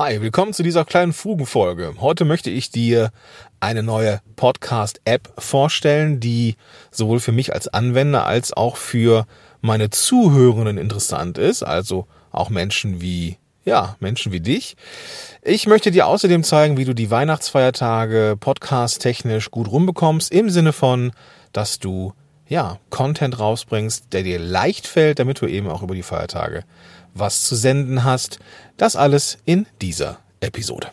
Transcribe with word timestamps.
Hi, 0.00 0.20
willkommen 0.20 0.52
zu 0.52 0.62
dieser 0.62 0.84
kleinen 0.84 1.12
Fugenfolge. 1.12 1.94
Heute 1.98 2.24
möchte 2.24 2.50
ich 2.50 2.70
dir 2.70 3.10
eine 3.58 3.82
neue 3.82 4.20
Podcast-App 4.36 5.32
vorstellen, 5.36 6.20
die 6.20 6.54
sowohl 6.92 7.18
für 7.18 7.32
mich 7.32 7.52
als 7.52 7.66
Anwender 7.66 8.24
als 8.24 8.52
auch 8.52 8.76
für 8.76 9.26
meine 9.60 9.90
Zuhörenden 9.90 10.78
interessant 10.78 11.36
ist, 11.36 11.64
also 11.64 12.06
auch 12.30 12.48
Menschen 12.48 13.00
wie 13.00 13.38
ja, 13.64 13.96
Menschen 13.98 14.30
wie 14.30 14.38
dich. 14.38 14.76
Ich 15.42 15.66
möchte 15.66 15.90
dir 15.90 16.06
außerdem 16.06 16.44
zeigen, 16.44 16.76
wie 16.76 16.84
du 16.84 16.94
die 16.94 17.10
Weihnachtsfeiertage 17.10 18.36
podcast-technisch 18.38 19.50
gut 19.50 19.68
rumbekommst, 19.68 20.30
im 20.30 20.48
Sinne 20.48 20.72
von, 20.72 21.10
dass 21.52 21.80
du 21.80 22.12
ja, 22.46 22.78
Content 22.90 23.40
rausbringst, 23.40 24.12
der 24.12 24.22
dir 24.22 24.38
leicht 24.38 24.86
fällt, 24.86 25.18
damit 25.18 25.40
du 25.40 25.46
eben 25.46 25.68
auch 25.68 25.82
über 25.82 25.96
die 25.96 26.04
Feiertage 26.04 26.62
was 27.18 27.44
zu 27.44 27.56
senden 27.56 28.04
hast. 28.04 28.38
Das 28.76 28.96
alles 28.96 29.38
in 29.44 29.66
dieser 29.80 30.18
Episode. 30.40 30.88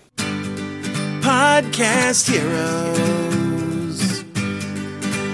Podcast 1.21 2.29
Heroes. 2.29 4.23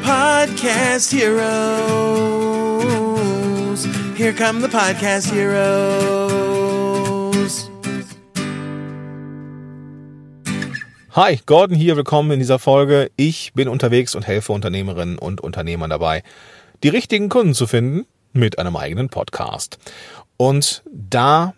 Podcast 0.04 1.14
Heroes. 1.14 2.12
Here 4.16 4.34
come 4.34 4.62
the 4.62 4.68
Podcast 4.68 5.32
Heroes. 5.32 6.52
Hi, 11.14 11.38
Gordon 11.46 11.76
hier, 11.76 11.98
willkommen 11.98 12.32
in 12.32 12.40
dieser 12.40 12.58
Folge. 12.58 13.12
Ich 13.18 13.52
bin 13.54 13.68
unterwegs 13.68 14.16
und 14.16 14.26
helfe 14.26 14.54
Unternehmerinnen 14.54 15.18
und 15.18 15.42
Unternehmern 15.42 15.90
dabei, 15.90 16.24
die 16.84 16.88
richtigen 16.88 17.28
Kunden 17.28 17.54
zu 17.54 17.68
finden 17.68 18.06
mit 18.32 18.60
einem 18.60 18.78
eigenen 18.78 19.10
Podcast. 19.10 19.78
Und 20.42 20.82
da 20.92 21.54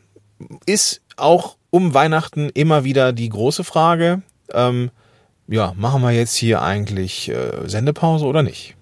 ist 0.65 0.99
auch 1.15 1.55
um 1.69 1.93
Weihnachten 1.93 2.49
immer 2.49 2.83
wieder 2.83 3.13
die 3.13 3.29
große 3.29 3.63
Frage, 3.63 4.23
ähm, 4.51 4.91
ja, 5.47 5.71
machen 5.77 6.02
wir 6.02 6.11
jetzt 6.11 6.35
hier 6.35 6.61
eigentlich 6.61 7.30
äh, 7.30 7.66
Sendepause 7.66 8.25
oder 8.25 8.43
nicht? 8.43 8.75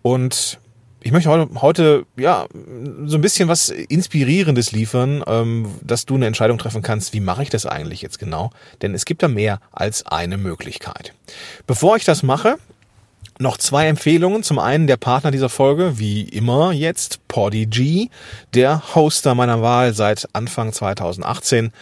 Und 0.00 0.58
ich 1.02 1.12
möchte 1.12 1.28
heute, 1.60 2.06
ja 2.16 2.46
so 3.04 3.18
ein 3.18 3.20
bisschen 3.20 3.50
was 3.50 3.68
Inspirierendes 3.68 4.72
liefern, 4.72 5.24
ähm, 5.26 5.66
dass 5.82 6.06
du 6.06 6.14
eine 6.14 6.26
Entscheidung 6.26 6.56
treffen 6.56 6.80
kannst, 6.80 7.12
wie 7.12 7.20
mache 7.20 7.42
ich 7.42 7.50
das 7.50 7.66
eigentlich 7.66 8.00
jetzt 8.00 8.18
genau? 8.18 8.50
Denn 8.80 8.94
es 8.94 9.04
gibt 9.04 9.22
da 9.22 9.28
mehr 9.28 9.60
als 9.72 10.06
eine 10.06 10.38
Möglichkeit. 10.38 11.12
Bevor 11.66 11.96
ich 11.96 12.06
das 12.06 12.22
mache, 12.22 12.56
noch 13.38 13.58
zwei 13.58 13.88
Empfehlungen. 13.88 14.42
Zum 14.42 14.58
einen 14.58 14.86
der 14.86 14.96
Partner 14.96 15.30
dieser 15.30 15.50
Folge, 15.50 15.98
wie 15.98 16.22
immer 16.22 16.72
jetzt, 16.72 17.19
Podigy, 17.30 18.10
der 18.54 18.94
Hoster 18.94 19.36
meiner 19.36 19.62
Wahl 19.62 19.94
seit 19.94 20.28
Anfang 20.32 20.72
2018. 20.72 21.72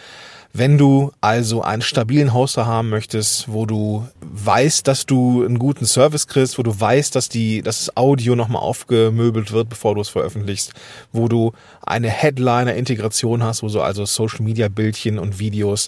Wenn 0.51 0.79
du 0.79 1.11
also 1.21 1.61
einen 1.61 1.83
stabilen 1.83 2.33
Hoster 2.33 2.65
haben 2.65 2.89
möchtest, 2.89 3.51
wo 3.51 3.67
du 3.67 4.07
weißt, 4.19 4.87
dass 4.87 5.05
du 5.05 5.45
einen 5.45 5.59
guten 5.59 5.85
Service 5.85 6.25
kriegst, 6.25 6.57
wo 6.57 6.63
du 6.63 6.77
weißt, 6.77 7.15
dass 7.15 7.29
die, 7.29 7.61
dass 7.61 7.85
das 7.85 7.95
Audio 7.95 8.35
nochmal 8.35 8.63
aufgemöbelt 8.63 9.51
wird, 9.51 9.69
bevor 9.69 9.93
du 9.93 10.01
es 10.01 10.09
veröffentlichst, 10.09 10.73
wo 11.11 11.27
du 11.27 11.53
eine 11.85 12.09
Headliner-Integration 12.09 13.43
hast, 13.43 13.61
wo 13.61 13.67
du 13.67 13.81
also 13.81 14.05
Social 14.05 14.41
Media 14.41 14.69
Bildchen 14.69 15.19
und 15.19 15.37
Videos 15.37 15.87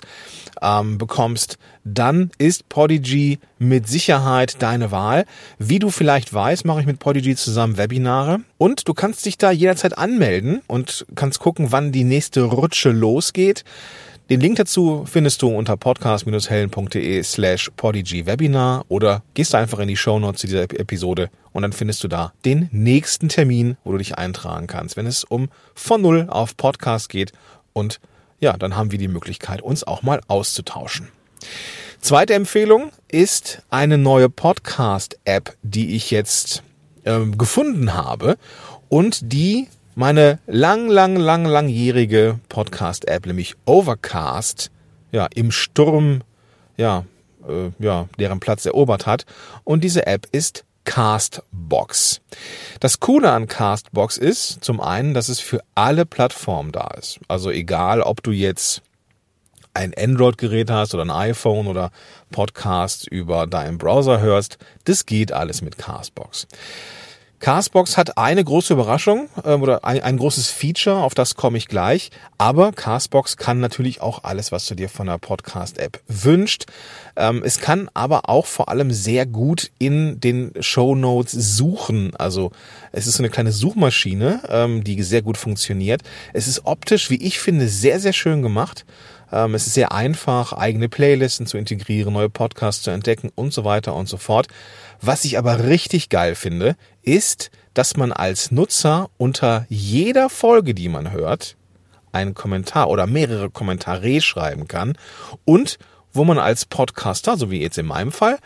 ähm, 0.61 0.99
bekommst, 0.99 1.57
dann 1.83 2.29
ist 2.37 2.69
Podigy 2.69 3.39
mit 3.57 3.87
Sicherheit 3.87 4.61
deine 4.61 4.91
Wahl. 4.91 5.25
Wie 5.57 5.79
du 5.79 5.89
vielleicht 5.89 6.31
weißt, 6.31 6.65
mache 6.65 6.81
ich 6.81 6.85
mit 6.85 6.99
Podigy 6.99 7.35
zusammen 7.35 7.77
Webinare 7.77 8.41
und 8.59 8.87
du 8.87 8.93
kannst 8.93 9.25
dich 9.25 9.39
da 9.39 9.49
jederzeit 9.49 9.97
anmelden 9.97 10.61
und 10.67 11.07
kannst 11.15 11.39
gucken, 11.39 11.71
wann 11.71 11.91
die 11.91 12.03
nächste 12.03 12.43
Rutsche 12.43 12.91
losgeht. 12.91 13.63
Den 14.31 14.39
Link 14.39 14.55
dazu 14.55 15.03
findest 15.11 15.41
du 15.41 15.49
unter 15.49 15.75
podcast-helden.de 15.75 17.21
slash 17.21 17.69
podyg-webinar 17.75 18.85
oder 18.87 19.23
gehst 19.33 19.53
einfach 19.53 19.79
in 19.79 19.89
die 19.89 19.97
Shownotes 19.97 20.39
zu 20.39 20.47
dieser 20.47 20.61
Episode 20.61 21.29
und 21.51 21.63
dann 21.63 21.73
findest 21.73 22.01
du 22.01 22.07
da 22.07 22.31
den 22.45 22.69
nächsten 22.71 23.27
Termin, 23.27 23.75
wo 23.83 23.91
du 23.91 23.97
dich 23.97 24.17
eintragen 24.17 24.67
kannst, 24.67 24.95
wenn 24.95 25.05
es 25.05 25.25
um 25.25 25.49
von 25.75 26.01
Null 26.01 26.27
auf 26.29 26.55
Podcast 26.55 27.09
geht 27.09 27.33
und 27.73 27.99
ja, 28.39 28.55
dann 28.55 28.77
haben 28.77 28.93
wir 28.93 28.99
die 28.99 29.09
Möglichkeit, 29.09 29.61
uns 29.61 29.83
auch 29.83 30.01
mal 30.01 30.21
auszutauschen. 30.29 31.09
Zweite 31.99 32.33
Empfehlung 32.33 32.93
ist 33.09 33.63
eine 33.69 33.97
neue 33.97 34.29
Podcast-App, 34.29 35.57
die 35.61 35.93
ich 35.93 36.09
jetzt 36.09 36.63
ähm, 37.03 37.37
gefunden 37.37 37.95
habe 37.95 38.37
und 38.87 39.33
die 39.33 39.67
meine 39.95 40.39
lang, 40.47 40.87
lang, 40.87 41.15
lang, 41.15 41.45
langjährige 41.45 42.39
Podcast-App, 42.49 43.25
nämlich 43.25 43.55
Overcast, 43.65 44.71
ja, 45.11 45.27
im 45.33 45.51
Sturm, 45.51 46.21
ja, 46.77 47.05
äh, 47.47 47.71
ja, 47.83 48.07
deren 48.19 48.39
Platz 48.39 48.65
erobert 48.65 49.05
hat. 49.05 49.25
Und 49.63 49.83
diese 49.83 50.07
App 50.07 50.27
ist 50.31 50.63
Castbox. 50.83 52.21
Das 52.79 52.99
Coole 52.99 53.31
an 53.31 53.47
Castbox 53.47 54.17
ist 54.17 54.63
zum 54.63 54.81
einen, 54.81 55.13
dass 55.13 55.29
es 55.29 55.39
für 55.39 55.61
alle 55.75 56.05
Plattformen 56.05 56.71
da 56.71 56.87
ist. 56.97 57.19
Also 57.27 57.51
egal, 57.51 58.01
ob 58.01 58.23
du 58.23 58.31
jetzt 58.31 58.81
ein 59.73 59.93
Android-Gerät 59.97 60.69
hast 60.69 60.93
oder 60.93 61.03
ein 61.03 61.11
iPhone 61.11 61.67
oder 61.67 61.91
Podcast 62.31 63.07
über 63.07 63.47
deinen 63.47 63.77
Browser 63.77 64.19
hörst, 64.19 64.57
das 64.85 65.05
geht 65.05 65.31
alles 65.31 65.61
mit 65.61 65.77
Castbox. 65.77 66.47
Castbox 67.41 67.97
hat 67.97 68.19
eine 68.19 68.43
große 68.43 68.71
Überraschung 68.73 69.27
äh, 69.43 69.55
oder 69.55 69.83
ein, 69.83 70.01
ein 70.01 70.17
großes 70.17 70.51
Feature, 70.51 70.97
auf 70.97 71.15
das 71.15 71.35
komme 71.35 71.57
ich 71.57 71.67
gleich. 71.67 72.11
Aber 72.37 72.71
Castbox 72.71 73.35
kann 73.35 73.59
natürlich 73.59 73.99
auch 73.99 74.23
alles, 74.23 74.51
was 74.51 74.67
du 74.67 74.75
dir 74.75 74.89
von 74.89 75.07
der 75.07 75.17
Podcast-App 75.17 75.99
wünscht. 76.07 76.67
Ähm, 77.15 77.41
es 77.43 77.59
kann 77.59 77.89
aber 77.95 78.29
auch 78.29 78.45
vor 78.45 78.69
allem 78.69 78.91
sehr 78.91 79.25
gut 79.25 79.71
in 79.79 80.19
den 80.19 80.53
Show 80.59 80.93
Notes 80.93 81.31
suchen. 81.31 82.15
Also 82.15 82.51
es 82.91 83.07
ist 83.07 83.17
so 83.17 83.23
eine 83.23 83.31
kleine 83.31 83.51
Suchmaschine, 83.51 84.41
ähm, 84.47 84.83
die 84.83 85.01
sehr 85.01 85.23
gut 85.23 85.37
funktioniert. 85.37 86.03
Es 86.33 86.47
ist 86.47 86.65
optisch, 86.65 87.09
wie 87.09 87.23
ich 87.23 87.39
finde, 87.39 87.67
sehr, 87.67 87.99
sehr 87.99 88.13
schön 88.13 88.43
gemacht. 88.43 88.85
Ähm, 89.31 89.55
es 89.55 89.67
ist 89.67 89.73
sehr 89.73 89.91
einfach, 89.91 90.53
eigene 90.53 90.89
Playlisten 90.89 91.45
zu 91.45 91.57
integrieren, 91.57 92.13
neue 92.13 92.29
Podcasts 92.29 92.83
zu 92.83 92.91
entdecken 92.91 93.31
und 93.35 93.53
so 93.53 93.63
weiter 93.63 93.95
und 93.95 94.07
so 94.07 94.17
fort. 94.17 94.47
Was 95.01 95.25
ich 95.25 95.37
aber 95.37 95.65
richtig 95.65 96.09
geil 96.09 96.35
finde, 96.35 96.75
ist, 97.01 97.51
dass 97.73 97.97
man 97.97 98.11
als 98.11 98.51
Nutzer 98.51 99.09
unter 99.17 99.65
jeder 99.69 100.29
Folge, 100.29 100.73
die 100.73 100.89
man 100.89 101.11
hört, 101.11 101.55
einen 102.11 102.33
Kommentar 102.33 102.89
oder 102.89 103.07
mehrere 103.07 103.49
Kommentare 103.49 104.21
schreiben 104.21 104.67
kann 104.67 104.97
und 105.45 105.77
wo 106.13 106.25
man 106.25 106.37
als 106.37 106.65
Podcaster, 106.65 107.37
so 107.37 107.51
wie 107.51 107.61
jetzt 107.61 107.77
in 107.77 107.85
meinem 107.85 108.11
Fall, 108.11 108.37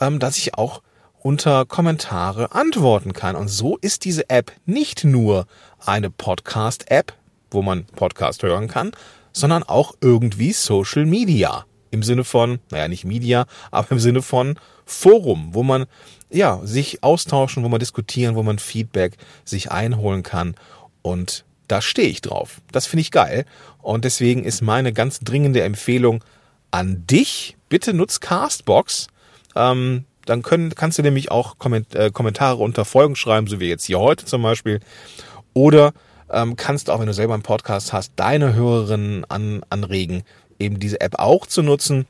ähm, 0.00 0.18
dass 0.18 0.38
ich 0.38 0.54
auch 0.54 0.80
unter 1.22 1.66
Kommentare 1.66 2.52
antworten 2.52 3.12
kann. 3.12 3.36
Und 3.36 3.48
so 3.48 3.76
ist 3.76 4.06
diese 4.06 4.30
App 4.30 4.52
nicht 4.64 5.04
nur 5.04 5.46
eine 5.84 6.10
Podcast-App, 6.10 7.12
wo 7.50 7.60
man 7.60 7.84
Podcast 7.84 8.42
hören 8.42 8.68
kann, 8.68 8.92
sondern 9.32 9.62
auch 9.62 9.94
irgendwie 10.00 10.52
Social 10.52 11.06
Media. 11.06 11.64
Im 11.90 12.02
Sinne 12.02 12.24
von, 12.24 12.60
naja, 12.70 12.86
nicht 12.88 13.04
Media, 13.04 13.46
aber 13.70 13.92
im 13.92 13.98
Sinne 13.98 14.22
von 14.22 14.58
Forum, 14.84 15.54
wo 15.54 15.62
man 15.62 15.86
ja 16.30 16.60
sich 16.62 17.02
austauschen, 17.02 17.64
wo 17.64 17.68
man 17.68 17.80
diskutieren, 17.80 18.36
wo 18.36 18.42
man 18.42 18.58
Feedback 18.58 19.16
sich 19.44 19.72
einholen 19.72 20.22
kann. 20.22 20.54
Und 21.02 21.44
da 21.66 21.80
stehe 21.80 22.08
ich 22.08 22.20
drauf. 22.20 22.60
Das 22.72 22.86
finde 22.86 23.02
ich 23.02 23.10
geil. 23.10 23.44
Und 23.82 24.04
deswegen 24.04 24.44
ist 24.44 24.62
meine 24.62 24.92
ganz 24.92 25.20
dringende 25.20 25.62
Empfehlung 25.62 26.22
an 26.70 27.04
dich, 27.06 27.56
bitte 27.68 27.94
nutz 27.94 28.20
Castbox. 28.20 29.08
Ähm, 29.56 30.04
dann 30.26 30.42
können, 30.42 30.74
kannst 30.74 30.98
du 30.98 31.02
nämlich 31.02 31.30
auch 31.30 31.56
äh, 31.94 32.10
Kommentare 32.10 32.62
unter 32.62 32.84
Folgen 32.84 33.16
schreiben, 33.16 33.46
so 33.46 33.58
wie 33.58 33.68
jetzt 33.68 33.84
hier 33.84 33.98
heute 33.98 34.26
zum 34.26 34.42
Beispiel. 34.42 34.80
Oder 35.54 35.92
ähm, 36.32 36.56
kannst 36.56 36.88
du 36.88 36.92
auch, 36.92 37.00
wenn 37.00 37.06
du 37.06 37.14
selber 37.14 37.34
einen 37.34 37.42
Podcast 37.42 37.92
hast, 37.92 38.12
deine 38.16 38.54
Hörerinnen 38.54 39.24
an, 39.28 39.62
anregen, 39.70 40.22
eben 40.58 40.78
diese 40.78 41.00
App 41.00 41.18
auch 41.18 41.46
zu 41.46 41.62
nutzen 41.62 42.06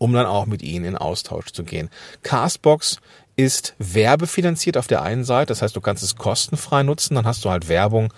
um 0.00 0.14
dann 0.14 0.24
auch 0.24 0.46
mit 0.46 0.62
ihnen 0.62 0.86
in 0.86 0.96
Austausch 0.96 1.52
zu 1.52 1.62
gehen. 1.62 1.90
Castbox 2.22 3.00
ist 3.36 3.74
werbefinanziert 3.78 4.78
auf 4.78 4.86
der 4.86 5.02
einen 5.02 5.24
Seite, 5.24 5.48
das 5.48 5.60
heißt, 5.60 5.76
du 5.76 5.82
kannst 5.82 6.02
es 6.02 6.16
kostenfrei 6.16 6.82
nutzen, 6.82 7.14
dann 7.14 7.26
hast 7.26 7.44
du 7.44 7.50
halt 7.50 7.68
Werbung, 7.68 8.12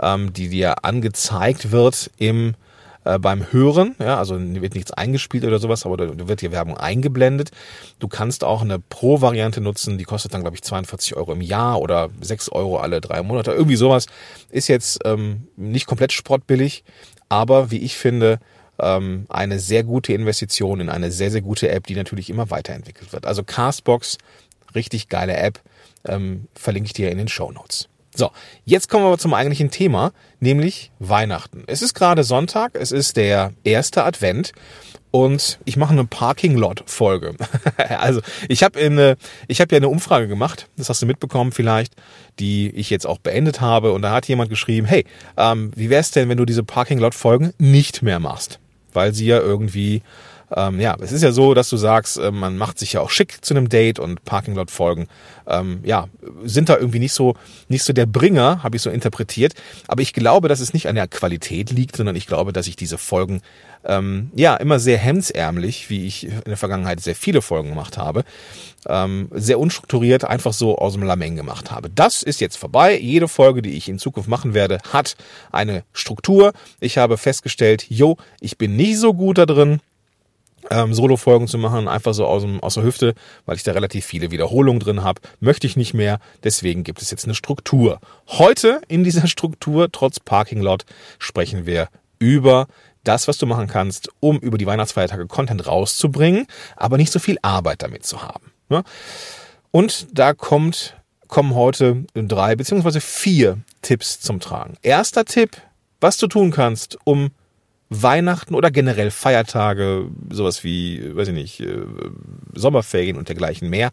ähm, 0.00 0.32
die 0.32 0.48
dir 0.48 0.84
angezeigt 0.84 1.70
wird 1.70 2.10
im 2.18 2.54
äh, 3.04 3.18
beim 3.18 3.52
Hören, 3.52 3.94
ja, 3.98 4.18
also 4.18 4.38
wird 4.38 4.74
nichts 4.74 4.92
eingespielt 4.92 5.44
oder 5.44 5.58
sowas, 5.58 5.86
aber 5.86 5.96
da 5.96 6.28
wird 6.28 6.40
dir 6.40 6.52
Werbung 6.52 6.76
eingeblendet. 6.76 7.50
Du 7.98 8.08
kannst 8.08 8.44
auch 8.44 8.62
eine 8.62 8.78
Pro-Variante 8.78 9.60
nutzen, 9.60 9.98
die 9.98 10.04
kostet 10.04 10.34
dann, 10.34 10.42
glaube 10.42 10.56
ich, 10.56 10.62
42 10.62 11.16
Euro 11.16 11.32
im 11.32 11.40
Jahr 11.40 11.80
oder 11.80 12.10
6 12.20 12.50
Euro 12.50 12.78
alle 12.78 13.00
drei 13.00 13.22
Monate, 13.22 13.52
irgendwie 13.52 13.76
sowas. 13.76 14.06
Ist 14.50 14.68
jetzt 14.68 15.00
ähm, 15.04 15.48
nicht 15.56 15.86
komplett 15.86 16.12
sportbillig, 16.12 16.84
aber 17.28 17.70
wie 17.70 17.78
ich 17.78 17.96
finde, 17.96 18.40
ähm, 18.78 19.26
eine 19.28 19.58
sehr 19.58 19.84
gute 19.84 20.12
Investition 20.12 20.80
in 20.80 20.88
eine 20.88 21.10
sehr, 21.10 21.30
sehr 21.30 21.42
gute 21.42 21.68
App, 21.68 21.86
die 21.86 21.94
natürlich 21.94 22.30
immer 22.30 22.50
weiterentwickelt 22.50 23.12
wird. 23.12 23.26
Also 23.26 23.42
Castbox, 23.42 24.18
richtig 24.74 25.08
geile 25.08 25.36
App, 25.36 25.60
ähm, 26.06 26.46
verlinke 26.54 26.86
ich 26.86 26.92
dir 26.92 27.10
in 27.10 27.18
den 27.18 27.28
Show 27.28 27.50
Notes. 27.50 27.88
So, 28.18 28.32
jetzt 28.64 28.88
kommen 28.88 29.04
wir 29.04 29.08
aber 29.10 29.18
zum 29.18 29.32
eigentlichen 29.32 29.70
Thema, 29.70 30.10
nämlich 30.40 30.90
Weihnachten. 30.98 31.62
Es 31.68 31.82
ist 31.82 31.94
gerade 31.94 32.24
Sonntag, 32.24 32.72
es 32.74 32.90
ist 32.90 33.16
der 33.16 33.52
erste 33.62 34.02
Advent 34.02 34.50
und 35.12 35.60
ich 35.64 35.76
mache 35.76 35.92
eine 35.92 36.04
Parking 36.04 36.56
Lot 36.56 36.82
Folge. 36.86 37.36
also 38.00 38.20
ich 38.48 38.64
habe 38.64 38.80
eine, 38.80 39.16
ich 39.46 39.60
habe 39.60 39.72
ja 39.72 39.76
eine 39.76 39.88
Umfrage 39.88 40.26
gemacht, 40.26 40.66
das 40.76 40.88
hast 40.88 41.00
du 41.00 41.06
mitbekommen 41.06 41.52
vielleicht, 41.52 41.94
die 42.40 42.70
ich 42.70 42.90
jetzt 42.90 43.06
auch 43.06 43.18
beendet 43.18 43.60
habe 43.60 43.92
und 43.92 44.02
da 44.02 44.10
hat 44.10 44.26
jemand 44.26 44.50
geschrieben, 44.50 44.88
hey, 44.88 45.04
ähm, 45.36 45.70
wie 45.76 45.88
wär's 45.88 46.10
denn, 46.10 46.28
wenn 46.28 46.38
du 46.38 46.44
diese 46.44 46.64
Parking 46.64 46.98
Lot 46.98 47.14
Folgen 47.14 47.54
nicht 47.58 48.02
mehr 48.02 48.18
machst, 48.18 48.58
weil 48.94 49.14
sie 49.14 49.26
ja 49.26 49.38
irgendwie 49.38 50.02
ähm, 50.54 50.80
ja, 50.80 50.96
es 51.00 51.12
ist 51.12 51.22
ja 51.22 51.32
so, 51.32 51.54
dass 51.54 51.68
du 51.68 51.76
sagst, 51.76 52.18
äh, 52.18 52.30
man 52.30 52.56
macht 52.56 52.78
sich 52.78 52.94
ja 52.94 53.00
auch 53.00 53.10
schick 53.10 53.44
zu 53.44 53.54
einem 53.54 53.68
Date 53.68 53.98
und 53.98 54.24
Parking 54.24 54.54
Lot 54.54 54.70
Folgen, 54.70 55.08
ähm, 55.46 55.80
ja, 55.84 56.08
sind 56.44 56.68
da 56.68 56.76
irgendwie 56.76 56.98
nicht 56.98 57.12
so, 57.12 57.34
nicht 57.68 57.84
so 57.84 57.92
der 57.92 58.06
Bringer, 58.06 58.62
habe 58.62 58.76
ich 58.76 58.82
so 58.82 58.90
interpretiert. 58.90 59.54
Aber 59.86 60.02
ich 60.02 60.12
glaube, 60.12 60.48
dass 60.48 60.60
es 60.60 60.72
nicht 60.72 60.88
an 60.88 60.94
der 60.94 61.08
Qualität 61.08 61.70
liegt, 61.70 61.96
sondern 61.96 62.16
ich 62.16 62.26
glaube, 62.26 62.52
dass 62.52 62.66
ich 62.66 62.76
diese 62.76 62.98
Folgen 62.98 63.42
ähm, 63.84 64.30
ja 64.34 64.56
immer 64.56 64.78
sehr 64.78 64.98
hemdsärmlich, 64.98 65.90
wie 65.90 66.06
ich 66.06 66.24
in 66.24 66.42
der 66.46 66.56
Vergangenheit 66.56 67.00
sehr 67.00 67.14
viele 67.14 67.42
Folgen 67.42 67.70
gemacht 67.70 67.96
habe, 67.96 68.24
ähm, 68.86 69.28
sehr 69.32 69.58
unstrukturiert 69.58 70.24
einfach 70.24 70.52
so 70.52 70.78
aus 70.78 70.94
dem 70.94 71.02
Lameng 71.02 71.36
gemacht 71.36 71.70
habe. 71.70 71.90
Das 71.90 72.22
ist 72.22 72.40
jetzt 72.40 72.56
vorbei. 72.56 72.98
Jede 72.98 73.28
Folge, 73.28 73.62
die 73.62 73.76
ich 73.76 73.88
in 73.88 73.98
Zukunft 73.98 74.28
machen 74.28 74.54
werde, 74.54 74.78
hat 74.92 75.16
eine 75.52 75.84
Struktur. 75.92 76.52
Ich 76.80 76.98
habe 76.98 77.18
festgestellt, 77.18 77.86
jo, 77.88 78.16
ich 78.40 78.58
bin 78.58 78.76
nicht 78.76 78.98
so 78.98 79.14
gut 79.14 79.38
da 79.38 79.46
drin 79.46 79.80
ähm, 80.70 80.94
Solo-Folgen 80.94 81.48
zu 81.48 81.58
machen, 81.58 81.88
einfach 81.88 82.14
so 82.14 82.26
aus, 82.26 82.42
dem, 82.42 82.60
aus 82.60 82.74
der 82.74 82.82
Hüfte, 82.82 83.14
weil 83.46 83.56
ich 83.56 83.62
da 83.62 83.72
relativ 83.72 84.04
viele 84.04 84.30
Wiederholungen 84.30 84.80
drin 84.80 85.02
habe, 85.02 85.20
möchte 85.40 85.66
ich 85.66 85.76
nicht 85.76 85.94
mehr. 85.94 86.18
Deswegen 86.44 86.84
gibt 86.84 87.02
es 87.02 87.10
jetzt 87.10 87.24
eine 87.24 87.34
Struktur. 87.34 88.00
Heute 88.26 88.80
in 88.88 89.04
dieser 89.04 89.26
Struktur, 89.28 89.90
trotz 89.90 90.20
Parking 90.20 90.60
Lot, 90.60 90.84
sprechen 91.18 91.66
wir 91.66 91.88
über 92.18 92.66
das, 93.04 93.28
was 93.28 93.38
du 93.38 93.46
machen 93.46 93.68
kannst, 93.68 94.10
um 94.20 94.38
über 94.38 94.58
die 94.58 94.66
Weihnachtsfeiertage 94.66 95.26
Content 95.26 95.66
rauszubringen, 95.66 96.46
aber 96.76 96.96
nicht 96.96 97.12
so 97.12 97.18
viel 97.18 97.38
Arbeit 97.42 97.82
damit 97.82 98.04
zu 98.04 98.22
haben. 98.22 98.52
Ne? 98.68 98.84
Und 99.70 100.08
da 100.12 100.34
kommt, 100.34 100.96
kommen 101.26 101.54
heute 101.54 102.04
drei 102.14 102.56
beziehungsweise 102.56 103.00
vier 103.00 103.58
Tipps 103.82 104.20
zum 104.20 104.40
Tragen. 104.40 104.76
Erster 104.82 105.24
Tipp, 105.24 105.56
was 106.00 106.16
du 106.16 106.26
tun 106.26 106.50
kannst, 106.50 106.98
um 107.04 107.30
Weihnachten 107.90 108.54
oder 108.54 108.70
generell 108.70 109.10
Feiertage, 109.10 110.08
sowas 110.30 110.62
wie, 110.62 111.16
weiß 111.16 111.28
ich 111.28 111.34
nicht, 111.34 111.60
äh, 111.60 111.84
Sommerferien 112.54 113.16
und 113.16 113.28
dergleichen 113.28 113.70
mehr. 113.70 113.90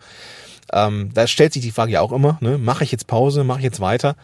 Ähm, 0.73 1.11
da 1.13 1.27
stellt 1.27 1.53
sich 1.53 1.61
die 1.61 1.71
Frage 1.71 1.93
ja 1.93 2.01
auch 2.01 2.11
immer, 2.11 2.37
ne? 2.41 2.57
mache 2.57 2.83
ich 2.83 2.91
jetzt 2.91 3.07
Pause, 3.07 3.43
mache 3.43 3.59
ich 3.59 3.65
jetzt 3.65 3.79
weiter? 3.79 4.15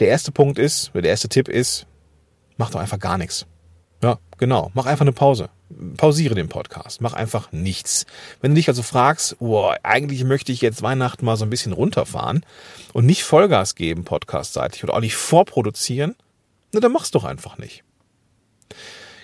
Der 0.00 0.08
erste 0.08 0.32
Punkt 0.32 0.58
ist, 0.58 0.92
der 0.94 1.04
erste 1.04 1.28
Tipp 1.28 1.48
ist, 1.48 1.86
mach 2.56 2.70
doch 2.70 2.80
einfach 2.80 2.98
gar 2.98 3.18
nichts. 3.18 3.46
Ja, 4.02 4.18
genau, 4.38 4.70
mach 4.74 4.86
einfach 4.86 5.02
eine 5.02 5.12
Pause. 5.12 5.50
Pausiere 5.96 6.34
den 6.34 6.48
Podcast, 6.48 7.00
mach 7.00 7.12
einfach 7.12 7.52
nichts. 7.52 8.06
Wenn 8.40 8.52
du 8.52 8.54
dich 8.56 8.68
also 8.68 8.82
fragst, 8.82 9.36
oh, 9.38 9.70
eigentlich 9.82 10.24
möchte 10.24 10.50
ich 10.50 10.60
jetzt 10.62 10.82
Weihnachten 10.82 11.26
mal 11.26 11.36
so 11.36 11.44
ein 11.44 11.50
bisschen 11.50 11.72
runterfahren 11.72 12.46
und 12.94 13.04
nicht 13.04 13.24
Vollgas 13.24 13.74
geben, 13.74 14.04
podcastseitig, 14.04 14.82
oder 14.84 14.94
auch 14.94 15.00
nicht 15.00 15.16
vorproduzieren, 15.16 16.14
na, 16.72 16.80
dann 16.80 16.92
mach's 16.92 17.10
doch 17.10 17.24
einfach 17.24 17.58
nicht. 17.58 17.84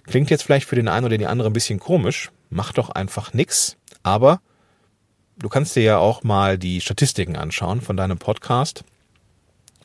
Klingt 0.07 0.31
jetzt 0.31 0.43
vielleicht 0.43 0.69
für 0.69 0.77
den 0.77 0.89
einen 0.89 1.07
oder 1.07 1.19
die 1.19 1.27
andere 1.27 1.49
ein 1.49 1.55
bisschen 1.55 1.81
komisch, 1.81 2.31
mach 2.51 2.73
doch 2.73 2.91
einfach 2.91 3.33
nix, 3.33 3.77
aber 4.03 4.41
du 5.39 5.49
kannst 5.49 5.77
dir 5.77 5.83
ja 5.83 5.99
auch 5.99 6.23
mal 6.23 6.59
die 6.59 6.81
Statistiken 6.81 7.37
anschauen 7.37 7.81
von 7.81 7.97
deinem 7.97 8.19
Podcast, 8.19 8.85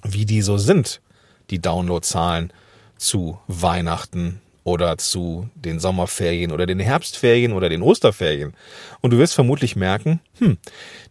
wie 0.04 0.26
die 0.26 0.42
so 0.42 0.58
sind, 0.58 1.02
die 1.50 1.60
Downloadzahlen 1.60 2.54
zu 2.98 3.40
Weihnachten 3.48 4.42
oder 4.64 4.98
zu 4.98 5.50
den 5.56 5.80
Sommerferien 5.80 6.52
oder 6.52 6.66
den 6.66 6.80
Herbstferien 6.80 7.54
oder 7.54 7.70
den 7.70 7.82
Osterferien. 7.82 8.54
Und 9.02 9.12
du 9.12 9.18
wirst 9.18 9.34
vermutlich 9.34 9.76
merken, 9.76 10.20
hm, 10.38 10.58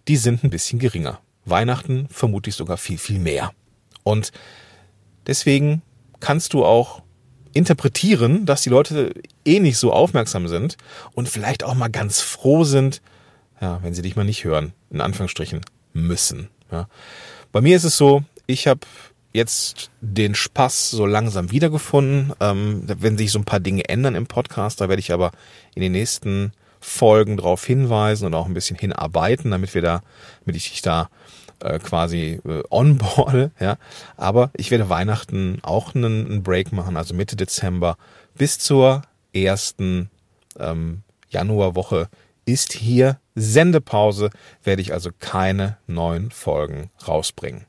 die 0.06 0.16
sind 0.16 0.44
ein 0.44 0.50
bisschen 0.50 0.78
geringer. 0.78 1.20
Weihnachten 1.44 2.08
vermutlich 2.10 2.54
sogar 2.54 2.76
viel, 2.76 2.98
viel 2.98 3.18
mehr. 3.18 3.52
Und 4.04 4.32
deswegen 5.26 5.82
kannst 6.20 6.52
du 6.52 6.64
auch 6.64 7.02
interpretieren, 7.52 8.46
dass 8.46 8.62
die 8.62 8.70
Leute 8.70 9.14
eh 9.44 9.60
nicht 9.60 9.78
so 9.78 9.92
aufmerksam 9.92 10.48
sind 10.48 10.76
und 11.14 11.28
vielleicht 11.28 11.64
auch 11.64 11.74
mal 11.74 11.88
ganz 11.88 12.20
froh 12.20 12.64
sind, 12.64 13.00
ja, 13.60 13.80
wenn 13.82 13.94
sie 13.94 14.02
dich 14.02 14.16
mal 14.16 14.24
nicht 14.24 14.44
hören, 14.44 14.72
in 14.90 15.00
Anführungsstrichen 15.00 15.60
müssen. 15.92 16.48
Ja. 16.70 16.88
Bei 17.52 17.60
mir 17.60 17.76
ist 17.76 17.84
es 17.84 17.96
so, 17.96 18.22
ich 18.46 18.66
habe 18.66 18.80
jetzt 19.32 19.90
den 20.00 20.34
Spaß 20.34 20.90
so 20.90 21.06
langsam 21.06 21.50
wiedergefunden. 21.50 22.32
Ähm, 22.40 22.82
wenn 22.86 23.18
sich 23.18 23.32
so 23.32 23.38
ein 23.38 23.44
paar 23.44 23.60
Dinge 23.60 23.88
ändern 23.88 24.14
im 24.14 24.26
Podcast, 24.26 24.80
da 24.80 24.88
werde 24.88 25.00
ich 25.00 25.12
aber 25.12 25.32
in 25.74 25.82
den 25.82 25.92
nächsten 25.92 26.52
Folgen 26.80 27.36
darauf 27.36 27.64
hinweisen 27.64 28.26
und 28.26 28.34
auch 28.34 28.46
ein 28.46 28.54
bisschen 28.54 28.78
hinarbeiten, 28.78 29.50
damit 29.50 29.74
wir 29.74 29.82
da, 29.82 30.02
damit 30.44 30.56
ich 30.56 30.70
dich 30.70 30.82
da 30.82 31.08
äh, 31.60 31.78
quasi 31.78 32.40
äh, 32.46 32.62
onboarde, 32.70 33.50
ja. 33.60 33.76
Aber 34.16 34.50
ich 34.56 34.70
werde 34.70 34.88
Weihnachten 34.88 35.58
auch 35.62 35.94
einen, 35.94 36.26
einen 36.26 36.42
Break 36.42 36.72
machen, 36.72 36.96
also 36.96 37.14
Mitte 37.14 37.36
Dezember 37.36 37.96
bis 38.36 38.58
zur 38.58 39.02
ersten 39.32 40.10
ähm, 40.58 41.02
Januarwoche 41.28 42.08
ist 42.44 42.72
hier 42.72 43.18
Sendepause, 43.34 44.30
werde 44.64 44.82
ich 44.82 44.92
also 44.92 45.10
keine 45.18 45.76
neuen 45.86 46.30
Folgen 46.30 46.90
rausbringen. 47.06 47.66